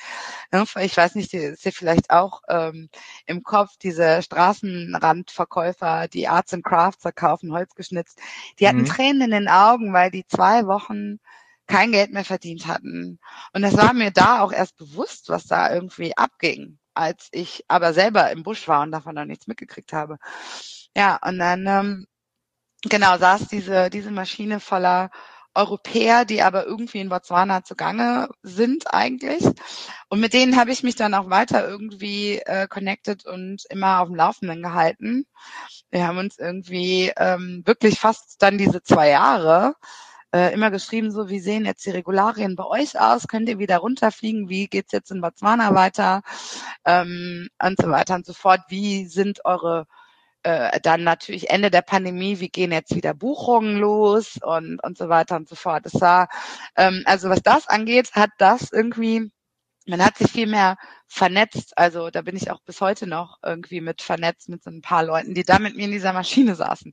[0.80, 2.88] ich weiß nicht, ist ja vielleicht auch ähm,
[3.26, 8.18] im Kopf diese Straßenrandverkäufer, die Arts and Crafts verkaufen, Holz geschnitzt,
[8.58, 8.86] die hatten mhm.
[8.86, 11.20] Tränen in den Augen, weil die zwei Wochen
[11.68, 13.20] kein Geld mehr verdient hatten.
[13.52, 17.92] Und es war mir da auch erst bewusst, was da irgendwie abging als ich aber
[17.94, 20.18] selber im Busch war und davon noch nichts mitgekriegt habe.
[20.96, 22.06] Ja, und dann ähm,
[22.82, 25.10] genau saß diese diese Maschine voller
[25.54, 29.44] Europäer, die aber irgendwie in Botswana zugange sind eigentlich.
[30.08, 34.08] Und mit denen habe ich mich dann auch weiter irgendwie äh, connected und immer auf
[34.08, 35.26] dem Laufenden gehalten.
[35.90, 39.74] Wir haben uns irgendwie ähm, wirklich fast dann diese zwei Jahre
[40.34, 43.28] äh, immer geschrieben, so wie sehen jetzt die Regularien bei euch aus?
[43.28, 44.48] Könnt ihr wieder runterfliegen?
[44.48, 46.22] Wie geht's jetzt in Botswana weiter?
[46.84, 48.60] Ähm, und so weiter und so fort.
[48.68, 49.86] Wie sind eure
[50.42, 55.08] äh, dann natürlich Ende der Pandemie, wie gehen jetzt wieder Buchungen los und, und so
[55.08, 55.84] weiter und so fort.
[55.84, 56.28] Das war,
[56.76, 59.30] ähm, also was das angeht, hat das irgendwie
[59.90, 60.76] man hat sich viel mehr
[61.06, 61.76] vernetzt.
[61.76, 65.04] Also da bin ich auch bis heute noch irgendwie mit vernetzt mit so ein paar
[65.04, 66.92] Leuten, die da mit mir in dieser Maschine saßen.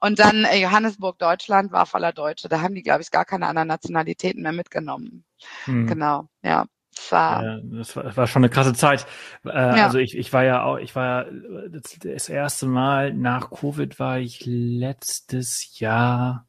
[0.00, 2.48] Und dann äh, Johannesburg, Deutschland war voller Deutsche.
[2.48, 5.24] Da haben die, glaube ich, gar keine anderen Nationalitäten mehr mitgenommen.
[5.64, 5.86] Hm.
[5.86, 6.66] Genau, ja.
[6.94, 9.06] Das war, ja, das war, das war schon eine krasse Zeit.
[9.46, 9.86] Äh, ja.
[9.86, 13.98] Also ich, ich war ja auch, ich war ja das, das erste Mal nach Covid
[13.98, 16.46] war ich letztes Jahr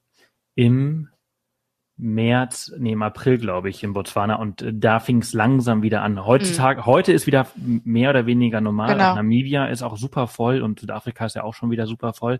[0.55, 1.12] im
[1.97, 6.01] März, nee, im April, glaube ich, in Botswana und äh, da fing es langsam wieder
[6.01, 6.25] an.
[6.25, 6.85] Heutzutage, mhm.
[6.85, 8.93] heute ist wieder mehr oder weniger normal.
[8.93, 9.15] Genau.
[9.15, 12.39] Namibia ist auch super voll und Südafrika ist ja auch schon wieder super voll.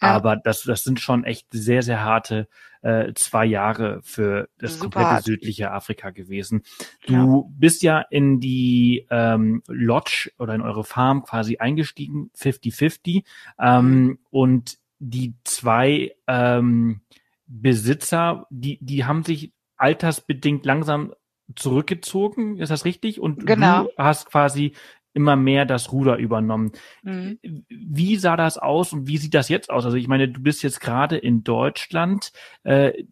[0.00, 0.08] Ja.
[0.08, 2.48] Aber das, das sind schon echt sehr, sehr harte
[2.80, 5.24] äh, zwei Jahre für das super komplette hart.
[5.24, 6.62] südliche Afrika gewesen.
[7.06, 7.42] Du ja.
[7.50, 13.24] bist ja in die ähm, Lodge oder in eure Farm quasi eingestiegen, 50-50.
[13.58, 14.18] Ähm, mhm.
[14.30, 17.00] Und die zwei ähm,
[17.46, 21.14] Besitzer, die, die haben sich altersbedingt langsam
[21.56, 23.20] zurückgezogen, ist das richtig?
[23.20, 23.84] Und genau.
[23.84, 24.74] du hast quasi
[25.12, 26.72] immer mehr das Ruder übernommen.
[27.02, 27.38] Mhm.
[27.68, 29.84] Wie sah das aus und wie sieht das jetzt aus?
[29.84, 32.32] Also ich meine, du bist jetzt gerade in Deutschland.
[32.64, 33.04] Äh,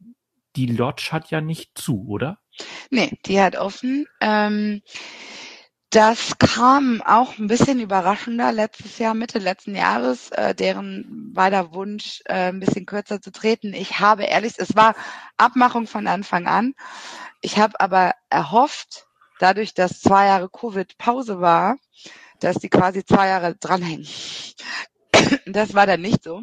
[0.57, 2.39] die Lodge hat ja nicht zu, oder?
[2.91, 4.07] Nee, die hat offen.
[4.21, 4.83] Ähm,
[5.93, 12.23] das kam auch ein bisschen überraschender letztes Jahr, Mitte letzten Jahres, äh, deren beider Wunsch,
[12.25, 13.75] äh, ein bisschen kürzer zu treten.
[13.75, 14.95] Ich habe ehrlich, es war
[15.37, 16.73] Abmachung von Anfang an.
[17.43, 19.07] Ich habe aber erhofft,
[19.39, 21.77] dadurch, dass zwei Jahre Covid-Pause war,
[22.41, 24.09] dass die quasi zwei Jahre dranhängen.
[25.47, 26.43] Das war dann nicht so.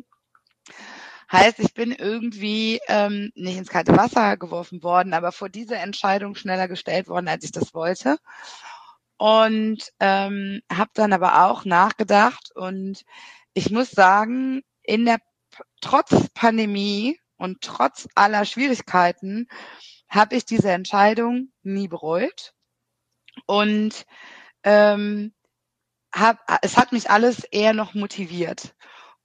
[1.32, 6.36] Heißt, ich bin irgendwie ähm, nicht ins kalte Wasser geworfen worden, aber vor diese Entscheidung
[6.36, 8.18] schneller gestellt worden, als ich das wollte
[9.20, 13.04] und ähm, habe dann aber auch nachgedacht und
[13.54, 15.20] ich muss sagen, in der
[15.82, 19.48] trotz Pandemie Und trotz aller Schwierigkeiten
[20.10, 22.54] habe ich diese Entscheidung nie bereut.
[23.46, 24.06] Und
[24.64, 25.34] ähm,
[26.14, 28.76] hab, es hat mich alles eher noch motiviert.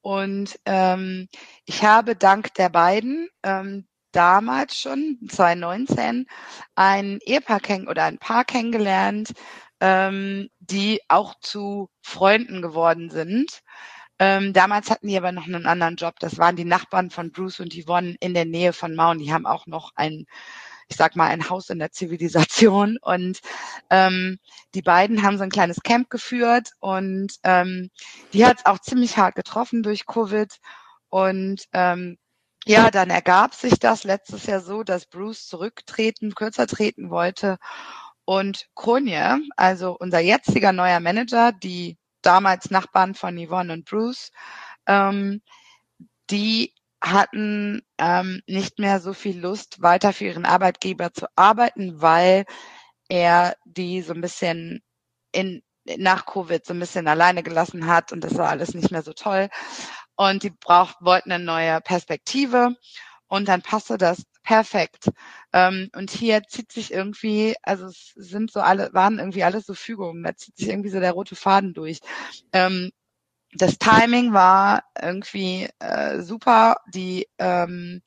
[0.00, 1.28] Und ähm,
[1.64, 6.26] ich habe dank der beiden ähm, damals schon, 2019,
[6.76, 9.32] ein Ehepaar kenn oder ein Paar kennengelernt,
[9.84, 13.60] ähm, die auch zu Freunden geworden sind.
[14.18, 16.14] Ähm, damals hatten die aber noch einen anderen Job.
[16.20, 19.18] Das waren die Nachbarn von Bruce und Yvonne in der Nähe von Maun.
[19.18, 20.24] Die haben auch noch ein,
[20.88, 22.96] ich sag mal, ein Haus in der Zivilisation.
[23.02, 23.40] Und
[23.90, 24.38] ähm,
[24.74, 27.90] die beiden haben so ein kleines Camp geführt und ähm,
[28.32, 30.50] die hat es auch ziemlich hart getroffen durch Covid.
[31.10, 32.16] Und ähm,
[32.64, 37.58] ja, dann ergab sich das letztes Jahr so, dass Bruce zurücktreten, kürzer treten wollte.
[38.24, 44.30] Und Konje, also unser jetziger neuer Manager, die damals Nachbarn von Yvonne und Bruce,
[44.86, 45.42] ähm,
[46.30, 46.72] die
[47.02, 52.46] hatten ähm, nicht mehr so viel Lust, weiter für ihren Arbeitgeber zu arbeiten, weil
[53.08, 54.82] er die so ein bisschen
[55.32, 55.62] in,
[55.98, 59.12] nach Covid so ein bisschen alleine gelassen hat und das war alles nicht mehr so
[59.12, 59.50] toll.
[60.16, 62.76] Und die braucht, wollten eine neue Perspektive
[63.28, 65.10] und dann passte das perfekt.
[65.52, 69.74] Ähm, und hier zieht sich irgendwie, also es sind so alle, waren irgendwie alles so
[69.74, 72.00] Fügungen, da zieht sich irgendwie so der rote Faden durch.
[72.52, 72.90] Ähm,
[73.54, 76.76] das Timing war irgendwie äh, super.
[76.92, 78.02] Die ähm,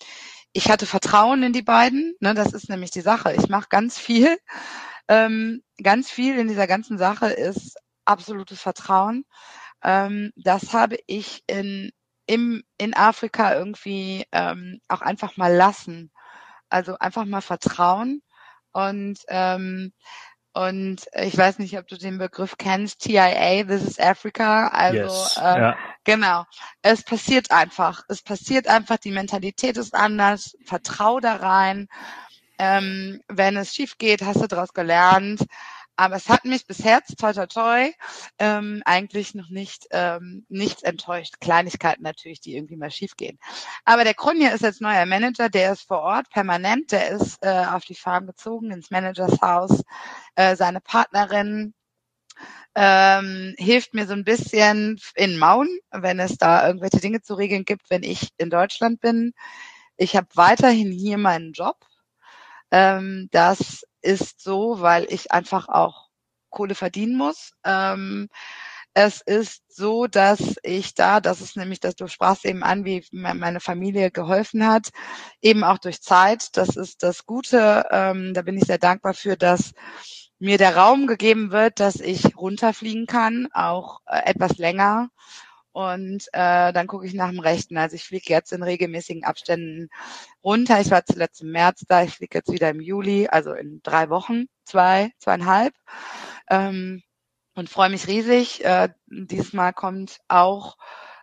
[0.54, 2.16] ich hatte Vertrauen in die beiden.
[2.20, 3.34] Ne, das ist nämlich die Sache.
[3.34, 4.38] Ich mache ganz viel.
[5.08, 9.26] Ähm, ganz viel in dieser ganzen Sache ist absolutes Vertrauen.
[9.84, 11.92] Ähm, das habe ich in
[12.28, 16.12] im, in Afrika irgendwie ähm, auch einfach mal lassen.
[16.70, 18.22] Also einfach mal vertrauen
[18.72, 19.94] und ähm,
[20.58, 24.70] und ich weiß nicht, ob du den Begriff kennst, TIA, This is Africa.
[24.70, 25.78] Also yes, äh, ja.
[26.04, 26.46] genau,
[26.82, 28.04] es passiert einfach.
[28.10, 31.88] Es passiert einfach, die Mentalität ist anders, vertrau da rein.
[32.58, 35.46] Ähm, wenn es schief geht, hast du daraus gelernt.
[35.98, 37.92] Aber es hat mich bis Herz, toi toi toi,
[38.40, 41.40] ähm, eigentlich noch nicht ähm, nichts enttäuscht.
[41.42, 43.40] Kleinigkeiten natürlich, die irgendwie mal schief gehen.
[43.84, 47.66] Aber der Krunje ist jetzt neuer Manager, der ist vor Ort permanent, der ist äh,
[47.72, 49.84] auf die Farm gezogen, ins Managers Haus.
[50.36, 51.74] Äh, seine Partnerin
[52.76, 57.66] ähm, hilft mir so ein bisschen in Mauen, wenn es da irgendwelche Dinge zu regeln
[57.66, 59.34] gibt, wenn ich in Deutschland bin.
[59.98, 61.78] Ich habe weiterhin hier meinen Job.
[62.72, 66.08] Ähm, das ist so, weil ich einfach auch
[66.50, 67.52] Kohle verdienen muss.
[67.66, 68.30] Ähm,
[68.94, 73.06] es ist so, dass ich da, das ist nämlich, dass du sprachst eben an, wie
[73.12, 74.90] meine Familie geholfen hat,
[75.42, 76.58] eben auch durch Zeit.
[76.58, 77.86] Das ist das Gute.
[77.92, 79.74] Ähm, da bin ich sehr dankbar für, dass
[80.40, 85.10] mir der Raum gegeben wird, dass ich runterfliegen kann, auch äh, etwas länger
[85.78, 87.78] und äh, dann gucke ich nach dem Rechten.
[87.78, 89.90] Also ich fliege jetzt in regelmäßigen Abständen
[90.44, 90.82] runter.
[90.82, 94.10] Ich war zuletzt im März da, ich fliege jetzt wieder im Juli, also in drei
[94.10, 95.76] Wochen, zwei, zweieinhalb.
[96.50, 97.04] Ähm,
[97.54, 98.66] und freue mich riesig.
[98.66, 100.78] Äh, diesmal kommt auch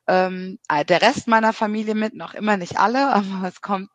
[0.07, 3.90] ähm, der Rest meiner Familie mit, noch immer nicht alle, aber es kommt,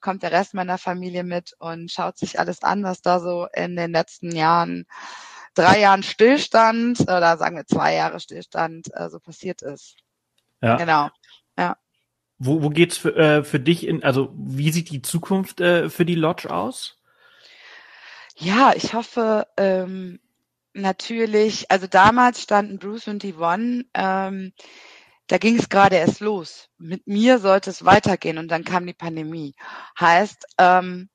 [0.00, 3.76] kommt der Rest meiner Familie mit und schaut sich alles an, was da so in
[3.76, 4.84] den letzten Jahren
[5.54, 9.96] drei Jahren Stillstand oder sagen wir zwei Jahre Stillstand äh, so passiert ist.
[10.60, 10.76] Ja.
[10.76, 11.10] Genau.
[11.58, 11.76] Ja.
[12.38, 16.04] Wo, wo geht's für, äh, für dich in, also wie sieht die Zukunft äh, für
[16.04, 16.98] die Lodge aus?
[18.36, 20.18] Ja, ich hoffe ähm,
[20.72, 24.52] natürlich, also damals standen Bruce und Yvonne, ähm,
[25.28, 26.68] da ging es gerade erst los.
[26.78, 29.54] Mit mir sollte es weitergehen und dann kam die Pandemie.
[29.98, 31.08] Heißt, ähm,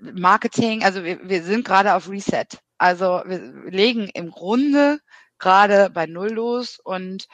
[0.00, 2.46] Marketing, also wir, wir sind gerade auf Reset.
[2.78, 5.00] Also wir legen im Grunde
[5.38, 7.28] gerade bei Null los und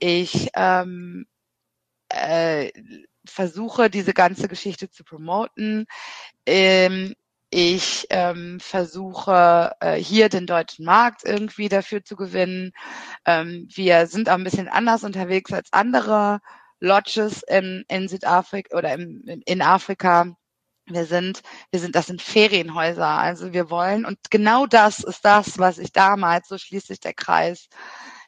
[0.00, 1.26] ich ähm,
[2.08, 2.70] äh,
[3.26, 5.86] versuche diese ganze Geschichte zu promoten.
[6.46, 7.14] Ähm,
[7.50, 12.72] ich ähm, versuche äh, hier den deutschen Markt irgendwie dafür zu gewinnen.
[13.24, 16.40] Ähm, wir sind auch ein bisschen anders unterwegs als andere
[16.80, 20.36] Lodges in, in Südafrika oder im, in Afrika
[20.88, 23.06] wir sind, wir sind, das sind Ferienhäuser.
[23.06, 27.14] Also wir wollen, und genau das ist das, was ich damals, so schließt sich der
[27.14, 27.68] Kreis,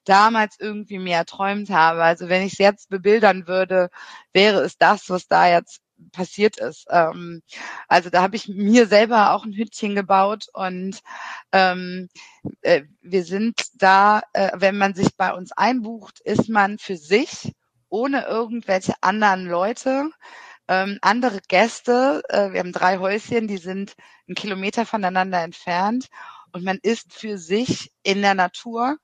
[0.04, 2.02] damals irgendwie mir erträumt habe.
[2.02, 3.90] Also wenn ich es jetzt bebildern würde,
[4.32, 5.80] wäre es das, was da jetzt
[6.12, 6.86] passiert ist.
[6.90, 7.42] Ähm,
[7.88, 11.00] also da habe ich mir selber auch ein Hütchen gebaut und
[11.52, 12.08] ähm,
[12.62, 17.52] äh, wir sind da, äh, wenn man sich bei uns einbucht, ist man für sich
[17.88, 20.10] ohne irgendwelche anderen Leute
[20.70, 23.94] ähm, andere Gäste, äh, wir haben drei Häuschen, die sind
[24.28, 26.06] einen Kilometer voneinander entfernt
[26.52, 28.98] und man ist für sich in der Natur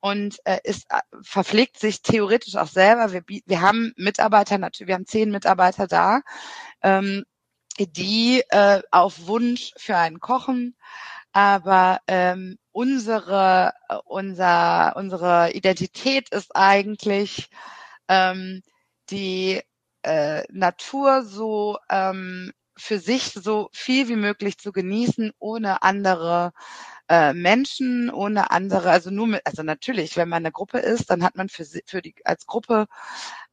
[0.00, 3.12] und äh, ist äh, verpflegt sich theoretisch auch selber.
[3.12, 6.20] Wir, wir haben Mitarbeiter natürlich, wir haben zehn Mitarbeiter da,
[6.82, 7.24] ähm,
[7.78, 10.76] die äh, auf Wunsch für einen kochen,
[11.32, 13.72] aber ähm, unsere
[14.04, 17.48] unser unsere Identität ist eigentlich
[18.08, 18.60] ähm,
[19.10, 19.62] die
[20.06, 26.52] äh, Natur so ähm, für sich so viel wie möglich zu genießen, ohne andere
[27.08, 31.22] äh, Menschen, ohne andere, also nur mit, also natürlich, wenn man eine Gruppe ist, dann
[31.22, 32.86] hat man für, für die als Gruppe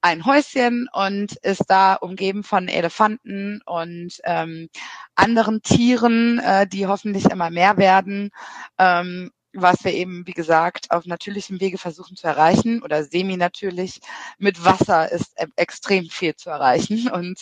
[0.02, 4.70] ein Häuschen und ist da umgeben von Elefanten und ähm,
[5.16, 8.32] anderen Tieren, äh, die hoffentlich immer mehr werden.
[8.78, 14.02] Ähm, was wir eben, wie gesagt, auf natürlichem Wege versuchen zu erreichen oder semi-natürlich.
[14.38, 17.40] Mit Wasser ist e extrem viel zu erreichen und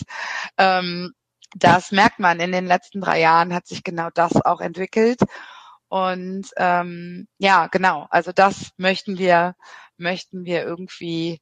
[0.58, 1.14] ähm,
[1.56, 5.20] das merkt man in den letzten drei Jahren hat sich genau das auch entwickelt.
[5.90, 9.56] Und ähm, ja, genau, also das möchten wir,
[9.98, 11.42] möchten wir irgendwie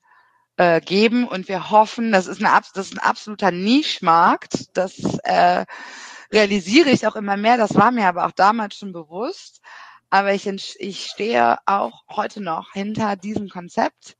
[0.58, 5.66] äh, geben und wir hoffen, das ist, eine, das ist ein absoluter Nischmarkt, das äh,
[6.34, 9.62] realisiere ich auch immer mehr, das war mir aber auch damals schon bewusst,
[10.10, 10.48] aber ich,
[10.80, 14.18] ich stehe auch heute noch hinter diesem Konzept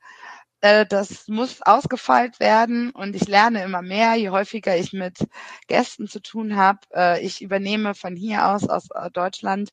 [0.62, 5.20] äh, das muss ausgefeilt werden und ich lerne immer mehr, je häufiger ich mit
[5.68, 6.80] Gästen zu tun habe.
[6.94, 9.70] Äh, ich übernehme von hier aus, aus äh, Deutschland,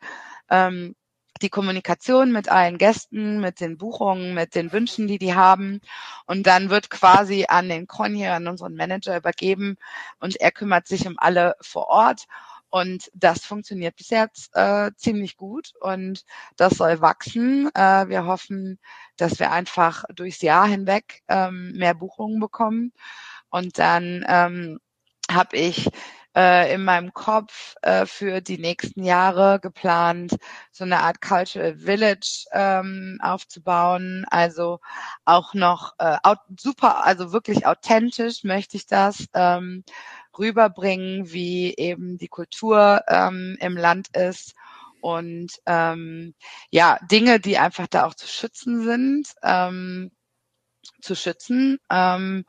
[0.50, 0.94] ähm,
[1.42, 5.80] die Kommunikation mit allen Gästen, mit den Buchungen, mit den Wünschen, die die haben.
[6.26, 9.76] Und dann wird quasi an den Conny, an unseren Manager übergeben
[10.20, 12.26] und er kümmert sich um alle vor Ort.
[12.70, 16.24] Und das funktioniert bis jetzt äh, ziemlich gut und
[16.56, 17.70] das soll wachsen.
[17.74, 18.78] Äh, wir hoffen,
[19.16, 22.92] dass wir einfach durchs Jahr hinweg ähm, mehr Buchungen bekommen.
[23.50, 24.78] Und dann ähm,
[25.30, 25.88] habe ich
[26.36, 30.36] äh, in meinem Kopf äh, für die nächsten Jahre geplant,
[30.70, 34.26] so eine Art Cultural Village ähm, aufzubauen.
[34.30, 34.80] Also
[35.24, 36.18] auch noch äh,
[36.60, 39.26] super, also wirklich authentisch möchte ich das.
[39.34, 39.82] Ähm,
[40.38, 44.54] rüberbringen, wie eben die Kultur ähm, im Land ist
[45.00, 46.34] und ähm,
[46.70, 50.10] ja, Dinge, die einfach da auch zu schützen sind, ähm,
[51.00, 52.44] zu schützen ähm,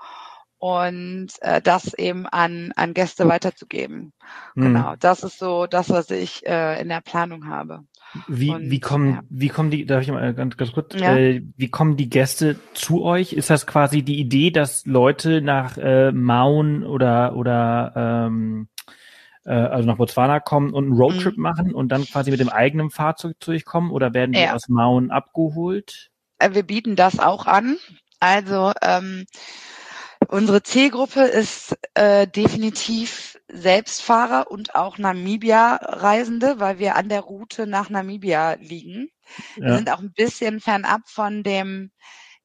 [0.58, 4.14] und äh, das eben an, an Gäste weiterzugeben.
[4.56, 4.62] Mhm.
[4.62, 7.84] Genau, das ist so das, was ich äh, in der Planung habe.
[8.28, 9.22] Wie, und, wie kommen, ja.
[9.30, 11.16] wie kommen die, darf ich mal ganz, ganz kurz, ja.
[11.16, 13.34] äh, wie kommen die Gäste zu euch?
[13.34, 18.68] Ist das quasi die Idee, dass Leute nach äh, Maun oder, oder, ähm,
[19.46, 21.44] äh, also nach Botswana kommen und einen Roadtrip mhm.
[21.44, 24.54] machen und dann quasi mit dem eigenen Fahrzeug zu euch kommen oder werden die ja.
[24.54, 26.12] aus Maun abgeholt?
[26.40, 27.78] Äh, wir bieten das auch an.
[28.20, 29.26] Also, ähm,
[30.30, 37.90] Unsere Zielgruppe ist äh, definitiv Selbstfahrer und auch Namibia-Reisende, weil wir an der Route nach
[37.90, 39.10] Namibia liegen.
[39.56, 39.66] Ja.
[39.66, 41.92] Wir sind auch ein bisschen fernab von dem,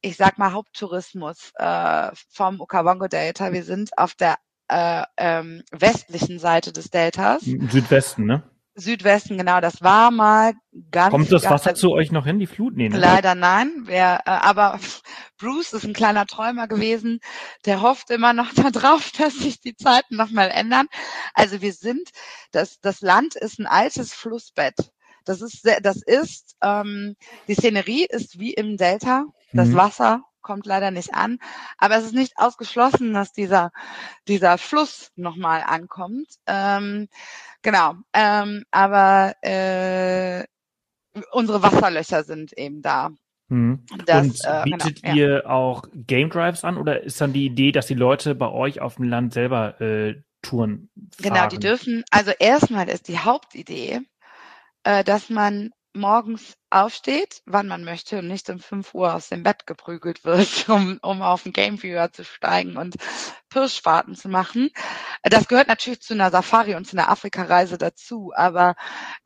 [0.00, 3.52] ich sag mal, Haupttourismus äh, vom Okavango Delta.
[3.52, 4.36] Wir sind auf der
[4.68, 7.42] äh, ähm, westlichen Seite des Deltas.
[7.42, 8.44] Südwesten, ne?
[8.74, 10.54] Südwesten, genau, das war mal
[10.90, 11.10] ganz.
[11.10, 12.74] Kommt das Wasser ganz, zu euch noch hin, die Flut?
[12.76, 12.98] Nee, ne?
[12.98, 13.82] Leider nein.
[13.84, 14.78] Wer, äh, aber
[15.38, 17.20] Bruce ist ein kleiner Träumer gewesen,
[17.66, 20.86] der hofft immer noch darauf, dass sich die Zeiten nochmal ändern.
[21.34, 22.08] Also wir sind,
[22.50, 24.74] das, das Land ist ein altes Flussbett.
[25.24, 27.14] Das ist, das ist, ähm,
[27.46, 29.26] die Szenerie ist wie im Delta.
[29.52, 29.76] Das mhm.
[29.76, 31.38] Wasser kommt leider nicht an.
[31.78, 33.72] Aber es ist nicht ausgeschlossen, dass dieser,
[34.28, 36.28] dieser Fluss nochmal ankommt.
[36.46, 37.08] Ähm,
[37.62, 37.94] genau.
[38.12, 40.44] Ähm, aber äh,
[41.30, 43.10] unsere Wasserlöcher sind eben da.
[43.48, 43.84] Mhm.
[44.06, 45.46] Das, Und äh, bietet genau, ihr ja.
[45.46, 48.96] auch Game Drives an oder ist dann die Idee, dass die Leute bei euch auf
[48.96, 51.34] dem Land selber äh, Touren fahren?
[51.34, 54.00] Genau, die dürfen, also erstmal ist die Hauptidee,
[54.84, 59.42] äh, dass man morgens aufsteht, wann man möchte und nicht um 5 Uhr aus dem
[59.42, 62.96] Bett geprügelt wird, um, um auf den Game Viewer zu steigen und
[63.50, 64.70] Pirschfahrten zu machen.
[65.22, 68.74] Das gehört natürlich zu einer Safari und zu einer Afrika-Reise dazu, aber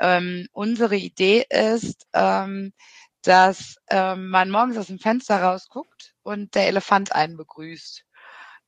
[0.01, 2.73] ähm, unsere Idee ist, ähm,
[3.23, 8.05] dass ähm, man morgens aus dem Fenster rausguckt und der Elefant einen begrüßt.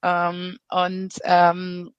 [0.03, 1.93] Ähm, und ähm,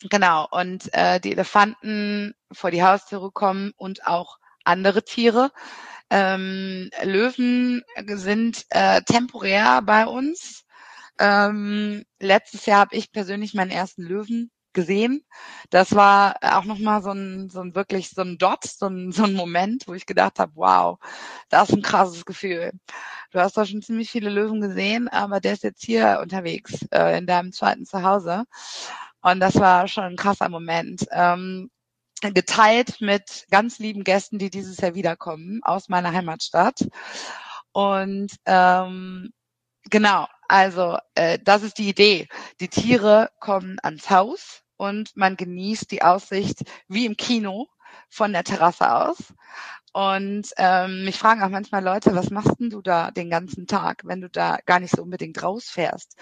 [0.00, 5.50] genau, und äh, die Elefanten vor die Haustüre kommen und auch andere Tiere.
[6.10, 10.64] Ähm, Löwen sind äh, temporär bei uns.
[11.18, 15.24] Ähm, letztes Jahr habe ich persönlich meinen ersten Löwen gesehen.
[15.70, 19.24] Das war auch nochmal so ein, so ein wirklich so ein Dot, so ein, so
[19.24, 20.98] ein Moment, wo ich gedacht habe, wow,
[21.48, 22.72] das ist ein krasses Gefühl.
[23.32, 27.18] Du hast doch schon ziemlich viele Löwen gesehen, aber der ist jetzt hier unterwegs äh,
[27.18, 28.44] in deinem zweiten Zuhause.
[29.22, 31.06] Und das war schon ein krasser Moment.
[31.10, 31.70] Ähm,
[32.22, 36.86] geteilt mit ganz lieben Gästen, die dieses Jahr wiederkommen aus meiner Heimatstadt.
[37.72, 39.30] Und ähm,
[39.90, 42.28] genau, also äh, das ist die Idee.
[42.60, 47.68] Die Tiere kommen ans Haus und man genießt die Aussicht wie im Kino
[48.08, 49.34] von der Terrasse aus.
[49.92, 54.02] Und ähm, mich fragen auch manchmal Leute, was machst denn du da den ganzen Tag,
[54.04, 56.16] wenn du da gar nicht so unbedingt rausfährst?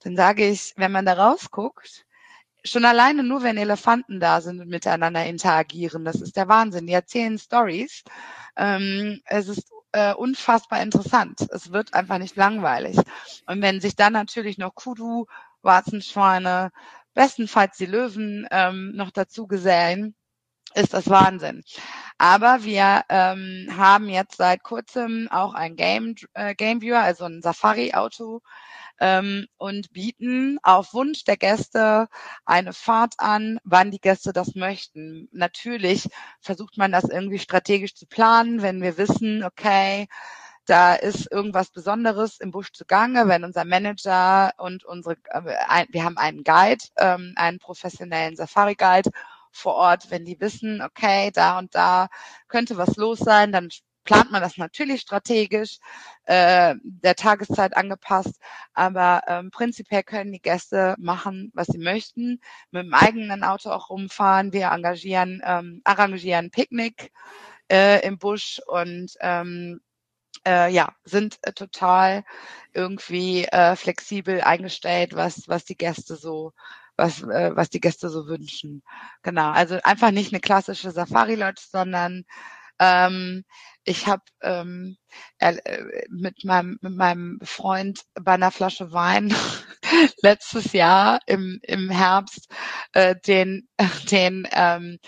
[0.00, 2.03] Dann sage ich, wenn man da rausguckt,
[2.64, 6.86] schon alleine nur, wenn Elefanten da sind und miteinander interagieren, das ist der Wahnsinn.
[6.86, 8.02] Die erzählen Stories.
[8.56, 11.40] Ähm, es ist äh, unfassbar interessant.
[11.50, 12.96] Es wird einfach nicht langweilig.
[13.46, 15.26] Und wenn sich dann natürlich noch Kudu,
[15.62, 16.72] Warzenschweine,
[17.14, 20.14] bestenfalls die Löwen ähm, noch dazu gesellen,
[20.74, 21.62] ist das Wahnsinn.
[22.18, 27.42] Aber wir ähm, haben jetzt seit kurzem auch ein Game, äh, Game Viewer, also ein
[27.42, 28.40] Safari-Auto
[29.00, 32.08] ähm, und bieten auf Wunsch der Gäste
[32.44, 35.28] eine Fahrt an, wann die Gäste das möchten.
[35.32, 36.08] Natürlich
[36.40, 40.08] versucht man das irgendwie strategisch zu planen, wenn wir wissen, okay,
[40.66, 46.16] da ist irgendwas Besonderes im Busch zugange, wenn unser Manager und unsere, äh, wir haben
[46.16, 49.10] einen Guide, ähm, einen professionellen Safari-Guide
[49.52, 52.08] vor Ort, wenn die wissen, okay, da und da
[52.48, 53.68] könnte was los sein, dann
[54.04, 55.78] plant man das natürlich strategisch,
[56.24, 58.40] äh, der Tageszeit angepasst,
[58.74, 62.40] aber ähm, prinzipiell können die Gäste machen, was sie möchten,
[62.70, 64.52] mit dem eigenen Auto auch rumfahren.
[64.52, 67.10] Wir engagieren, ähm, arrangieren Picknick
[67.70, 69.80] äh, im Busch und ähm,
[70.46, 72.24] äh, ja, sind äh, total
[72.72, 76.52] irgendwie äh, flexibel eingestellt, was, was die Gäste so
[76.96, 78.82] was, äh, was die Gäste so wünschen.
[79.22, 82.24] Genau, also einfach nicht eine klassische Safari-Lodge, sondern
[82.78, 83.44] ähm,
[83.84, 84.96] ich habe ähm,
[85.38, 85.54] äh,
[86.10, 89.34] mit, meinem, mit meinem Freund bei einer Flasche Wein
[90.22, 92.48] letztes Jahr im, im Herbst
[92.92, 93.68] äh, den,
[94.10, 94.98] den ähm,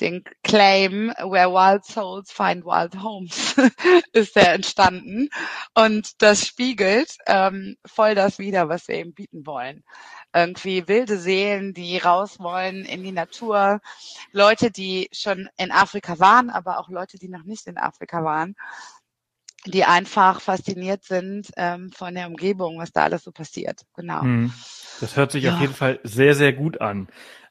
[0.00, 3.54] den Claim Where Wild Souls Find Wild Homes
[4.12, 5.28] ist der entstanden.
[5.74, 9.84] Und das spiegelt ähm, voll das wider, was wir eben bieten wollen.
[10.32, 13.80] Irgendwie wilde Seelen, die raus wollen in die Natur,
[14.32, 18.54] Leute, die schon in Afrika waren, aber auch Leute, die noch nicht in Afrika waren
[19.66, 23.82] die einfach fasziniert sind ähm, von der Umgebung, was da alles so passiert.
[23.94, 24.22] Genau.
[24.22, 24.52] Hm.
[25.00, 25.54] Das hört sich ja.
[25.54, 27.08] auf jeden Fall sehr, sehr gut an.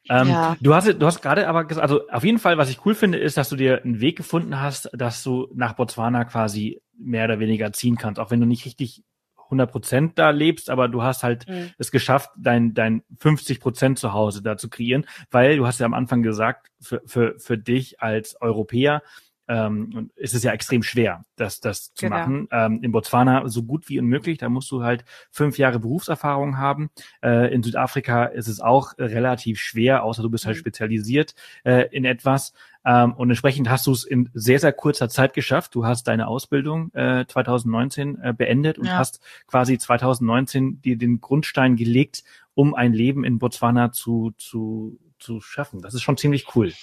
[0.09, 0.55] Ähm, ja.
[0.59, 3.19] Du hast, du hast gerade aber gesagt, also auf jeden Fall, was ich cool finde,
[3.19, 7.39] ist, dass du dir einen Weg gefunden hast, dass du nach Botswana quasi mehr oder
[7.39, 9.03] weniger ziehen kannst, auch wenn du nicht richtig
[9.49, 11.71] 100 Prozent da lebst, aber du hast halt mhm.
[11.77, 15.85] es geschafft, dein, dein 50 Prozent zu Hause da zu kreieren, weil du hast ja
[15.85, 19.01] am Anfang gesagt, für, für, für dich als Europäer
[19.49, 22.17] ähm, und es ist ja extrem schwer, das, das zu genau.
[22.17, 22.47] machen.
[22.51, 24.37] Ähm, in Botswana so gut wie unmöglich.
[24.37, 26.91] Da musst du halt fünf Jahre Berufserfahrung haben.
[27.23, 30.59] Äh, in Südafrika ist es auch relativ schwer, außer du bist halt mhm.
[30.59, 31.33] spezialisiert
[31.63, 32.53] äh, in etwas.
[32.85, 35.75] Ähm, und entsprechend hast du es in sehr, sehr kurzer Zeit geschafft.
[35.75, 38.97] Du hast deine Ausbildung äh, 2019 äh, beendet und ja.
[38.97, 42.23] hast quasi 2019 dir den Grundstein gelegt,
[42.53, 45.81] um ein Leben in Botswana zu, zu, zu schaffen.
[45.81, 46.73] Das ist schon ziemlich cool.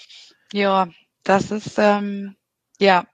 [0.53, 0.89] Ja,
[1.23, 2.37] das ist ähm,
[2.79, 3.07] ja,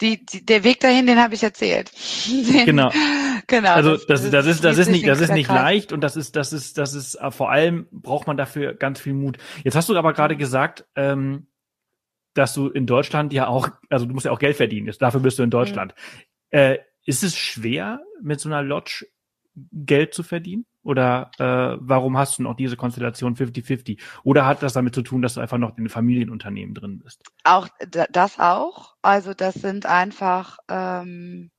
[0.00, 1.90] die, die, der Weg dahin, den habe ich erzählt.
[2.28, 2.90] Den, genau.
[3.46, 3.72] Genau.
[3.72, 6.36] Also das, das, das ist das ist nicht das ist nicht leicht und das ist
[6.36, 9.38] das ist das ist äh, vor allem braucht man dafür ganz viel Mut.
[9.64, 11.48] Jetzt hast du aber gerade gesagt, ähm,
[12.40, 14.90] dass du in Deutschland ja auch, also du musst ja auch Geld verdienen.
[14.98, 15.94] Dafür bist du in Deutschland.
[16.50, 16.58] Mhm.
[16.58, 19.06] Äh, ist es schwer mit so einer Lodge
[19.54, 20.64] Geld zu verdienen?
[20.82, 24.00] Oder äh, warum hast du noch diese Konstellation 50-50?
[24.22, 27.22] Oder hat das damit zu tun, dass du einfach noch in Familienunternehmen drin bist?
[27.44, 28.94] Auch das auch.
[29.02, 31.50] Also das sind einfach, ähm,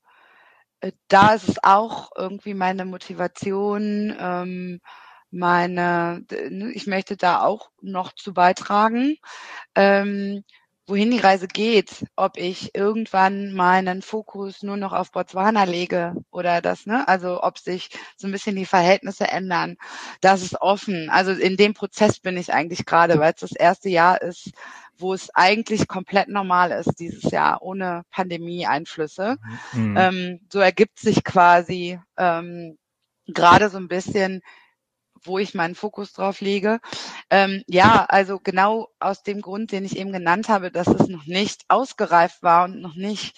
[0.79, 4.81] äh, da ist es auch irgendwie meine Motivation, ähm,
[5.29, 6.25] meine,
[6.73, 9.17] ich möchte da auch noch zu beitragen.
[9.75, 10.43] Ähm,
[10.91, 16.61] wohin die Reise geht, ob ich irgendwann meinen Fokus nur noch auf Botswana lege oder
[16.61, 17.07] das, ne?
[17.07, 19.77] Also ob sich so ein bisschen die Verhältnisse ändern.
[20.19, 21.09] Das ist offen.
[21.09, 24.51] Also in dem Prozess bin ich eigentlich gerade, weil es das erste Jahr ist,
[24.97, 29.37] wo es eigentlich komplett normal ist dieses Jahr ohne Pandemie-Einflüsse.
[29.71, 29.95] Mhm.
[29.97, 32.77] Ähm, so ergibt sich quasi ähm,
[33.27, 34.41] gerade so ein bisschen
[35.23, 36.79] wo ich meinen Fokus drauf lege.
[37.29, 41.25] Ähm, ja, also genau aus dem Grund, den ich eben genannt habe, dass es noch
[41.25, 43.37] nicht ausgereift war und noch nicht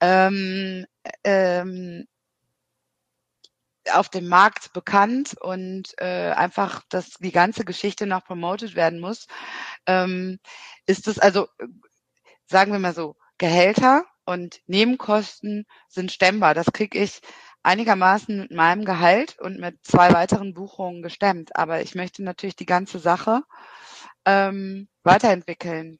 [0.00, 0.86] ähm,
[1.24, 2.06] ähm,
[3.90, 9.26] auf dem Markt bekannt und äh, einfach, dass die ganze Geschichte noch promoted werden muss,
[9.86, 10.38] ähm,
[10.86, 11.48] ist es also,
[12.46, 16.54] sagen wir mal so, Gehälter und Nebenkosten sind stemmbar.
[16.54, 17.20] Das kriege ich
[17.62, 21.56] einigermaßen mit meinem Gehalt und mit zwei weiteren Buchungen gestemmt.
[21.56, 23.42] Aber ich möchte natürlich die ganze Sache
[24.26, 25.98] ähm, weiterentwickeln.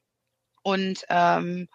[0.63, 1.67] und ähm,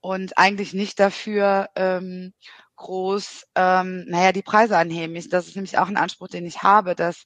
[0.00, 2.34] und eigentlich nicht dafür ähm,
[2.76, 5.14] groß, ähm, naja, die Preise anheben.
[5.30, 7.24] Das ist nämlich auch ein Anspruch, den ich habe, dass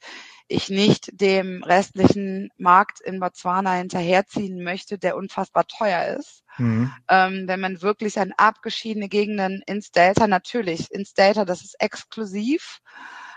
[0.48, 6.42] ich nicht dem restlichen Markt in Botswana hinterherziehen möchte, der unfassbar teuer ist.
[6.56, 6.92] Mhm.
[7.08, 12.80] Ähm, wenn man wirklich an abgeschiedene Gegenden ins Delta, natürlich, ins Delta, das ist exklusiv,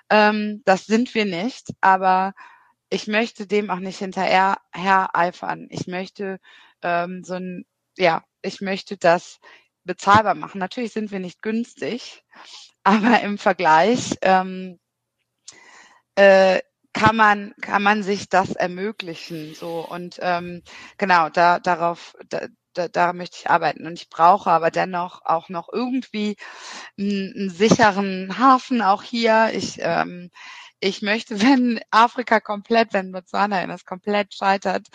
[0.09, 2.34] ähm, das sind wir nicht, aber
[2.89, 5.68] ich möchte dem auch nicht hinterher eifern.
[5.70, 6.39] Ich möchte
[6.82, 7.66] ähm, so ein,
[7.97, 9.39] ja, ich möchte das
[9.84, 10.59] bezahlbar machen.
[10.59, 12.24] Natürlich sind wir nicht günstig,
[12.84, 14.80] aber im Vergleich ähm,
[16.16, 16.59] äh,
[16.94, 20.62] kann man kann man sich das ermöglichen so und ähm,
[20.98, 25.50] genau da darauf da, da, da möchte ich arbeiten und ich brauche aber dennoch auch
[25.50, 26.36] noch irgendwie
[26.98, 30.32] einen, einen sicheren Hafen auch hier ich ähm,
[30.82, 34.88] ich möchte, wenn Afrika komplett, wenn Botswana das komplett scheitert,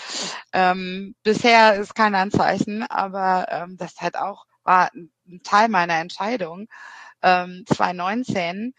[0.53, 6.67] ähm, bisher ist kein Anzeichen, aber ähm, das halt auch war ein Teil meiner Entscheidung,
[7.23, 8.75] ähm, 2019.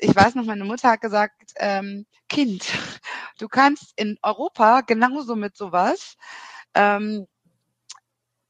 [0.00, 2.64] Ich weiß noch, meine Mutter hat gesagt, ähm, Kind,
[3.38, 6.16] du kannst in Europa genauso mit sowas,
[6.74, 7.26] ähm,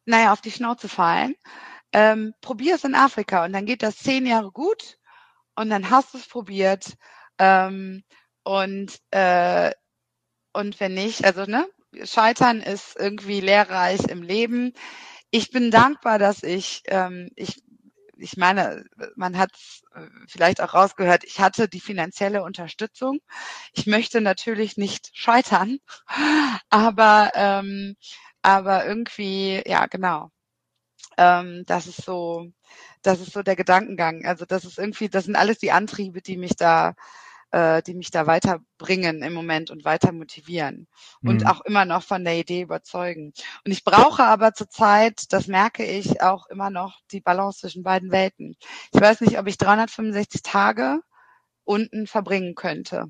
[0.04, 1.34] naja, auf die Schnauze fallen.
[1.92, 4.98] Ähm, probier es in Afrika und dann geht das zehn Jahre gut
[5.56, 6.96] und dann hast du es probiert
[7.38, 8.02] ähm,
[8.44, 9.72] und äh,
[10.54, 11.68] und wenn nicht, also ne,
[12.04, 14.74] Scheitern ist irgendwie lehrreich im Leben
[15.32, 17.62] ich bin dankbar, dass ich, ähm, ich,
[18.22, 18.84] ich meine,
[19.16, 19.50] man hat
[19.94, 23.20] äh, vielleicht auch rausgehört, ich hatte die finanzielle Unterstützung.
[23.74, 25.78] Ich möchte natürlich nicht scheitern,
[26.70, 27.96] aber, ähm,
[28.42, 30.30] aber irgendwie, ja, genau.
[31.18, 32.48] Ähm, das ist so,
[33.02, 34.24] das ist so der Gedankengang.
[34.26, 36.94] Also das ist irgendwie, das sind alles die Antriebe, die mich da
[37.52, 40.88] äh, die mich da weiterbringen im Moment und weiter motivieren
[41.22, 41.46] und mhm.
[41.46, 43.32] auch immer noch von der Idee überzeugen.
[43.64, 48.10] Und ich brauche aber zurzeit, das merke ich, auch immer noch die Balance zwischen beiden
[48.10, 48.56] Welten.
[48.92, 51.00] Ich weiß nicht, ob ich 365 Tage
[51.64, 53.06] unten verbringen könnte.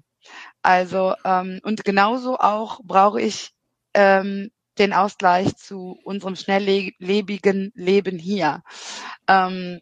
[0.61, 3.53] Also ähm, und genauso auch brauche ich
[3.95, 8.63] ähm, den Ausgleich zu unserem schnelllebigen Leben hier.
[9.29, 9.81] Ähm,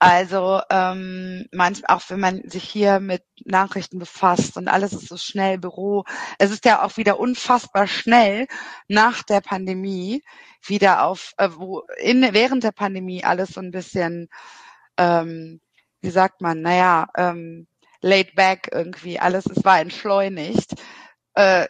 [0.00, 5.18] also ähm, manchmal auch wenn man sich hier mit Nachrichten befasst und alles ist so
[5.18, 6.04] schnell Büro.
[6.38, 8.46] Es ist ja auch wieder unfassbar schnell
[8.88, 10.24] nach der Pandemie
[10.64, 14.28] wieder auf, äh, wo in während der Pandemie alles so ein bisschen,
[14.96, 15.60] ähm,
[16.00, 17.66] wie sagt man, naja, ähm,
[18.00, 20.72] laid back irgendwie, alles, es war entschleunigt.
[21.34, 21.66] Äh,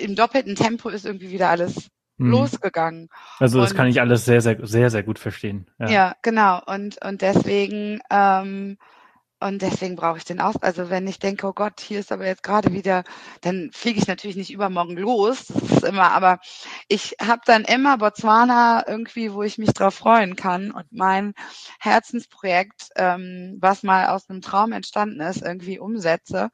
[0.00, 2.30] Im doppelten Tempo ist irgendwie wieder alles mhm.
[2.30, 3.08] losgegangen.
[3.38, 5.66] Also das und, kann ich alles sehr, sehr, sehr, sehr gut verstehen.
[5.78, 6.60] Ja, ja genau.
[6.66, 8.78] Und, und deswegen, ähm,
[9.42, 10.54] und deswegen brauche ich den aus.
[10.62, 13.02] Also wenn ich denke, oh Gott, hier ist aber jetzt gerade wieder,
[13.40, 15.46] dann fliege ich natürlich nicht übermorgen los.
[15.48, 16.38] Das ist immer, aber
[16.86, 21.34] ich habe dann immer Botswana irgendwie, wo ich mich drauf freuen kann und mein
[21.80, 26.50] Herzensprojekt, ähm, was mal aus einem Traum entstanden ist, irgendwie umsetze.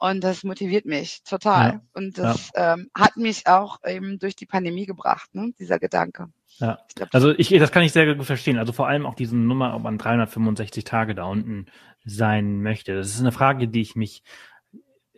[0.00, 1.72] Und das motiviert mich total.
[1.72, 2.72] Ja, und das ja.
[2.72, 6.28] ähm, hat mich auch eben durch die Pandemie gebracht, ne, dieser Gedanke.
[6.58, 8.58] Ja, ich glaub, also ich, das kann ich sehr gut verstehen.
[8.58, 11.66] Also vor allem auch diese Nummer, ob man 365 Tage da unten
[12.02, 12.94] sein möchte.
[12.94, 14.22] Das ist eine Frage, die ich mich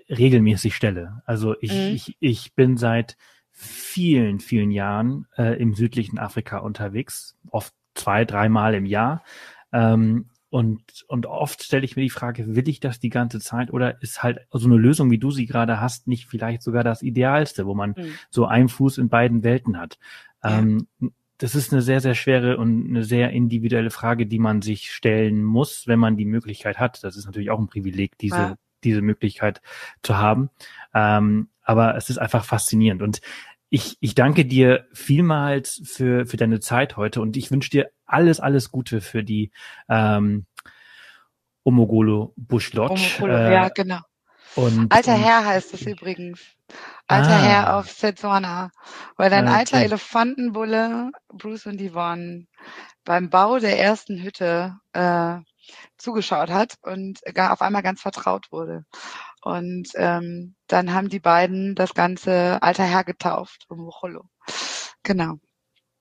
[0.08, 1.22] regelmäßig stelle.
[1.26, 1.94] Also ich, mhm.
[1.94, 3.16] ich, ich bin seit
[3.52, 9.22] vielen, vielen Jahren äh, im südlichen Afrika unterwegs, oft zwei, dreimal im Jahr.
[9.72, 13.72] Ähm, und, und oft stelle ich mir die Frage, will ich das die ganze Zeit
[13.72, 17.00] oder ist halt so eine Lösung, wie du sie gerade hast, nicht vielleicht sogar das
[17.00, 18.12] Idealste, wo man mhm.
[18.28, 19.98] so einen Fuß in beiden Welten hat?
[20.44, 20.58] Ja.
[20.58, 20.88] Ähm,
[21.38, 25.42] das ist eine sehr, sehr schwere und eine sehr individuelle Frage, die man sich stellen
[25.42, 27.02] muss, wenn man die Möglichkeit hat.
[27.02, 28.56] Das ist natürlich auch ein Privileg, diese, ja.
[28.84, 29.62] diese Möglichkeit
[30.02, 30.50] zu haben.
[30.92, 33.00] Ähm, aber es ist einfach faszinierend.
[33.00, 33.22] Und
[33.72, 38.38] ich, ich danke dir vielmals für, für deine Zeit heute und ich wünsche dir alles,
[38.38, 39.50] alles Gute für die
[39.88, 40.44] ähm,
[41.64, 43.00] Omogolo Bush Lodge.
[43.18, 44.00] Omogolo, äh, ja, genau.
[44.56, 46.42] Und, alter und, Herr heißt es übrigens.
[47.06, 48.72] Alter ah, Herr auf Setswana.
[49.16, 49.56] Weil ein okay.
[49.56, 52.44] alter Elefantenbulle Bruce und Yvonne
[53.04, 55.38] beim Bau der ersten Hütte äh,
[55.96, 58.84] zugeschaut hat und gar auf einmal ganz vertraut wurde.
[59.42, 64.24] Und ähm, dann haben die beiden das ganze alter Herr getauft, Omogolo.
[65.02, 65.38] Genau.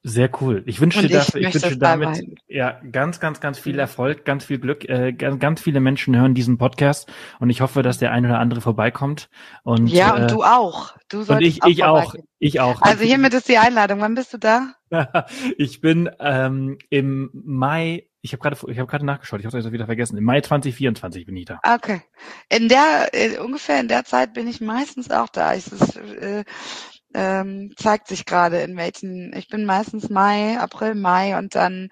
[0.04, 0.64] Sehr cool.
[0.66, 3.80] Ich wünsche dir dafür, ich wünsche damit ja ganz, ganz, ganz viel mhm.
[3.80, 4.88] Erfolg, ganz viel Glück.
[4.90, 8.40] Äh, ganz, ganz viele Menschen hören diesen Podcast und ich hoffe, dass der ein oder
[8.40, 9.30] andere vorbeikommt.
[9.62, 10.96] Und ja, und äh, du auch.
[11.08, 12.16] Du sollst und ich, auch ich auch.
[12.40, 12.82] Ich auch.
[12.82, 14.02] Also hiermit ist die Einladung.
[14.02, 14.74] Wann bist du da?
[15.58, 18.08] ich bin ähm, im Mai.
[18.22, 19.40] Ich habe gerade, ich habe gerade nachgeschaut.
[19.40, 20.18] Ich habe das wieder vergessen.
[20.18, 21.60] Im Mai 2024 bin ich da.
[21.64, 22.02] Okay.
[22.50, 25.56] In der äh, ungefähr in der Zeit bin ich meistens auch da.
[25.56, 26.44] Ich, ist, äh,
[27.14, 31.90] ähm, zeigt sich gerade in welchen, ich bin meistens Mai, April, Mai und dann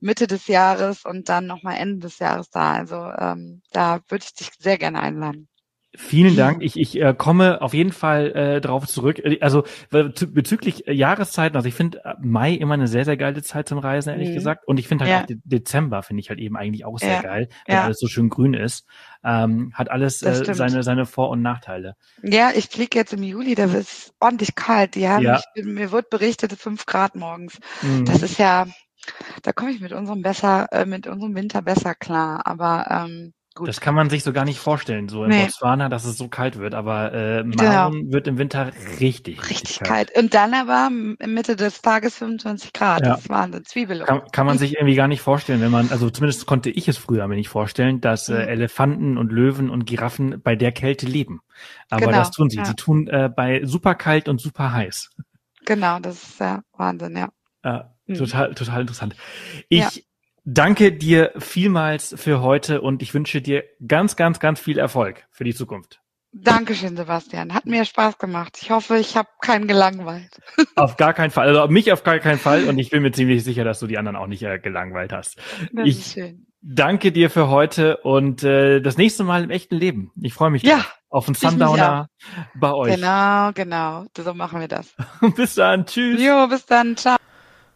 [0.00, 2.74] Mitte des Jahres und dann nochmal Ende des Jahres da.
[2.74, 5.48] Also ähm, da würde ich dich sehr gerne einladen.
[5.94, 6.62] Vielen Dank.
[6.62, 9.18] Ich, ich äh, komme auf jeden Fall äh, darauf zurück.
[9.18, 13.42] Äh, also bezüglich äh, Jahreszeiten, also ich finde äh, Mai immer eine sehr, sehr geile
[13.42, 14.34] Zeit zum Reisen, ehrlich mhm.
[14.34, 14.66] gesagt.
[14.66, 15.20] Und ich finde halt ja.
[15.22, 17.22] auch De Dezember finde ich halt eben eigentlich auch sehr ja.
[17.22, 17.84] geil, weil ja.
[17.84, 18.86] alles so schön grün ist.
[19.22, 21.94] Ähm, hat alles äh, seine, seine Vor- und Nachteile.
[22.22, 24.94] Ja, ich fliege jetzt im Juli, da wird es ordentlich kalt.
[24.94, 25.42] Die haben, ja.
[25.54, 27.58] ich, mir wird berichtet, fünf Grad morgens.
[27.82, 28.06] Mhm.
[28.06, 28.66] Das ist ja,
[29.42, 32.46] da komme ich mit unserem besser, äh, mit unserem Winter besser klar.
[32.46, 33.68] Aber ähm, Gut.
[33.68, 35.42] Das kann man sich so gar nicht vorstellen, so in nee.
[35.42, 36.74] Botswana, dass es so kalt wird.
[36.74, 38.12] Aber äh, Maron genau.
[38.12, 40.14] wird im Winter richtig, richtig, richtig kalt.
[40.14, 40.18] kalt.
[40.18, 43.04] Und dann aber Mitte des Tages 25 Grad.
[43.04, 43.16] Ja.
[43.16, 44.00] Das war eine Zwiebel.
[44.04, 46.96] Kann, kann man sich irgendwie gar nicht vorstellen, wenn man, also zumindest konnte ich es
[46.96, 48.48] früher mir nicht vorstellen, dass äh, mhm.
[48.48, 51.40] Elefanten und Löwen und Giraffen bei der Kälte leben.
[51.90, 52.56] Aber genau, das tun sie.
[52.56, 52.64] Ja.
[52.64, 55.10] Sie tun äh, bei super kalt und super heiß.
[55.66, 57.28] Genau, das ist ja Wahnsinn, ja.
[57.62, 57.84] Äh.
[58.16, 59.14] Total, total interessant.
[59.68, 59.88] Ich ja
[60.44, 65.44] danke dir vielmals für heute und ich wünsche dir ganz, ganz, ganz viel Erfolg für
[65.44, 66.02] die Zukunft.
[66.34, 67.52] Dankeschön, Sebastian.
[67.52, 68.58] Hat mir Spaß gemacht.
[68.62, 70.40] Ich hoffe, ich habe keinen gelangweilt.
[70.76, 71.46] Auf gar keinen Fall.
[71.46, 72.68] Also mich auf gar keinen Fall.
[72.68, 75.36] Und ich bin mir ziemlich sicher, dass du die anderen auch nicht äh, gelangweilt hast.
[75.72, 76.46] Das ich ist schön.
[76.62, 80.10] danke dir für heute und äh, das nächste Mal im echten Leben.
[80.22, 82.08] Ich freue mich ja, auf einen Sundowner
[82.54, 82.94] bei euch.
[82.94, 84.06] Genau, genau.
[84.16, 84.94] So machen wir das.
[85.36, 85.84] bis dann.
[85.84, 86.18] Tschüss.
[86.22, 86.96] Jo, bis dann.
[86.96, 87.16] Ciao.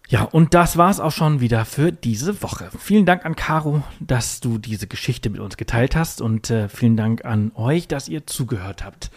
[0.09, 2.69] Ja, und das war's auch schon wieder für diese Woche.
[2.79, 6.97] Vielen Dank an Caro, dass du diese Geschichte mit uns geteilt hast und äh, vielen
[6.97, 9.11] Dank an euch, dass ihr zugehört habt.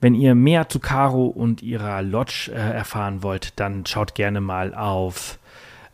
[0.00, 4.74] Wenn ihr mehr zu Caro und ihrer Lodge äh, erfahren wollt, dann schaut gerne mal
[4.74, 5.38] auf,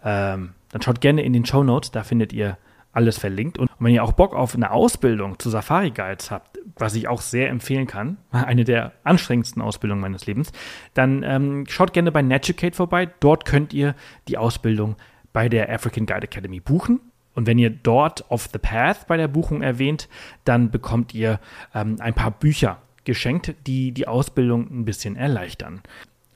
[0.03, 2.57] ähm, dann schaut gerne in den Show Notes, da findet ihr
[2.99, 3.59] alles verlinkt.
[3.59, 7.21] Und wenn ihr auch Bock auf eine Ausbildung zu Safari Guides habt, was ich auch
[7.21, 10.51] sehr empfehlen kann, eine der anstrengendsten Ausbildungen meines Lebens,
[10.95, 13.09] dann ähm, schaut gerne bei Natucate vorbei.
[13.21, 13.95] Dort könnt ihr
[14.27, 14.97] die Ausbildung
[15.33, 17.01] bei der African Guide Academy buchen.
[17.35, 20.09] Und wenn ihr dort Off the Path bei der Buchung erwähnt,
[20.45, 21.39] dann bekommt ihr
[21.73, 25.83] ähm, ein paar Bücher geschenkt, die die Ausbildung ein bisschen erleichtern.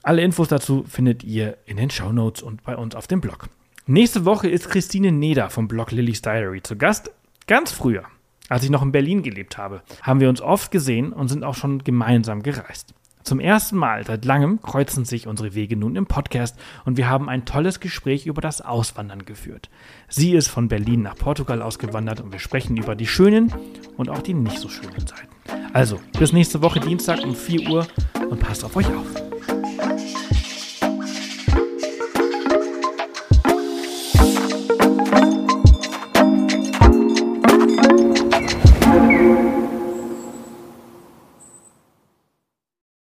[0.01, 3.49] Alle Infos dazu findet ihr in den Show Notes und bei uns auf dem Blog.
[3.85, 7.11] Nächste Woche ist Christine Neder vom Blog Lily's Diary zu Gast.
[7.47, 8.03] Ganz früher,
[8.47, 11.55] als ich noch in Berlin gelebt habe, haben wir uns oft gesehen und sind auch
[11.55, 12.93] schon gemeinsam gereist.
[13.23, 17.27] Zum ersten Mal seit langem kreuzen sich unsere Wege nun im Podcast und wir haben
[17.27, 19.69] ein tolles Gespräch über das Auswandern geführt.
[20.07, 23.53] Sie ist von Berlin nach Portugal ausgewandert und wir sprechen über die schönen
[23.97, 25.27] und auch die nicht so schönen Seiten.
[25.73, 27.85] Also, bis nächste Woche Dienstag um 4 Uhr
[28.29, 29.32] und passt auf euch auf.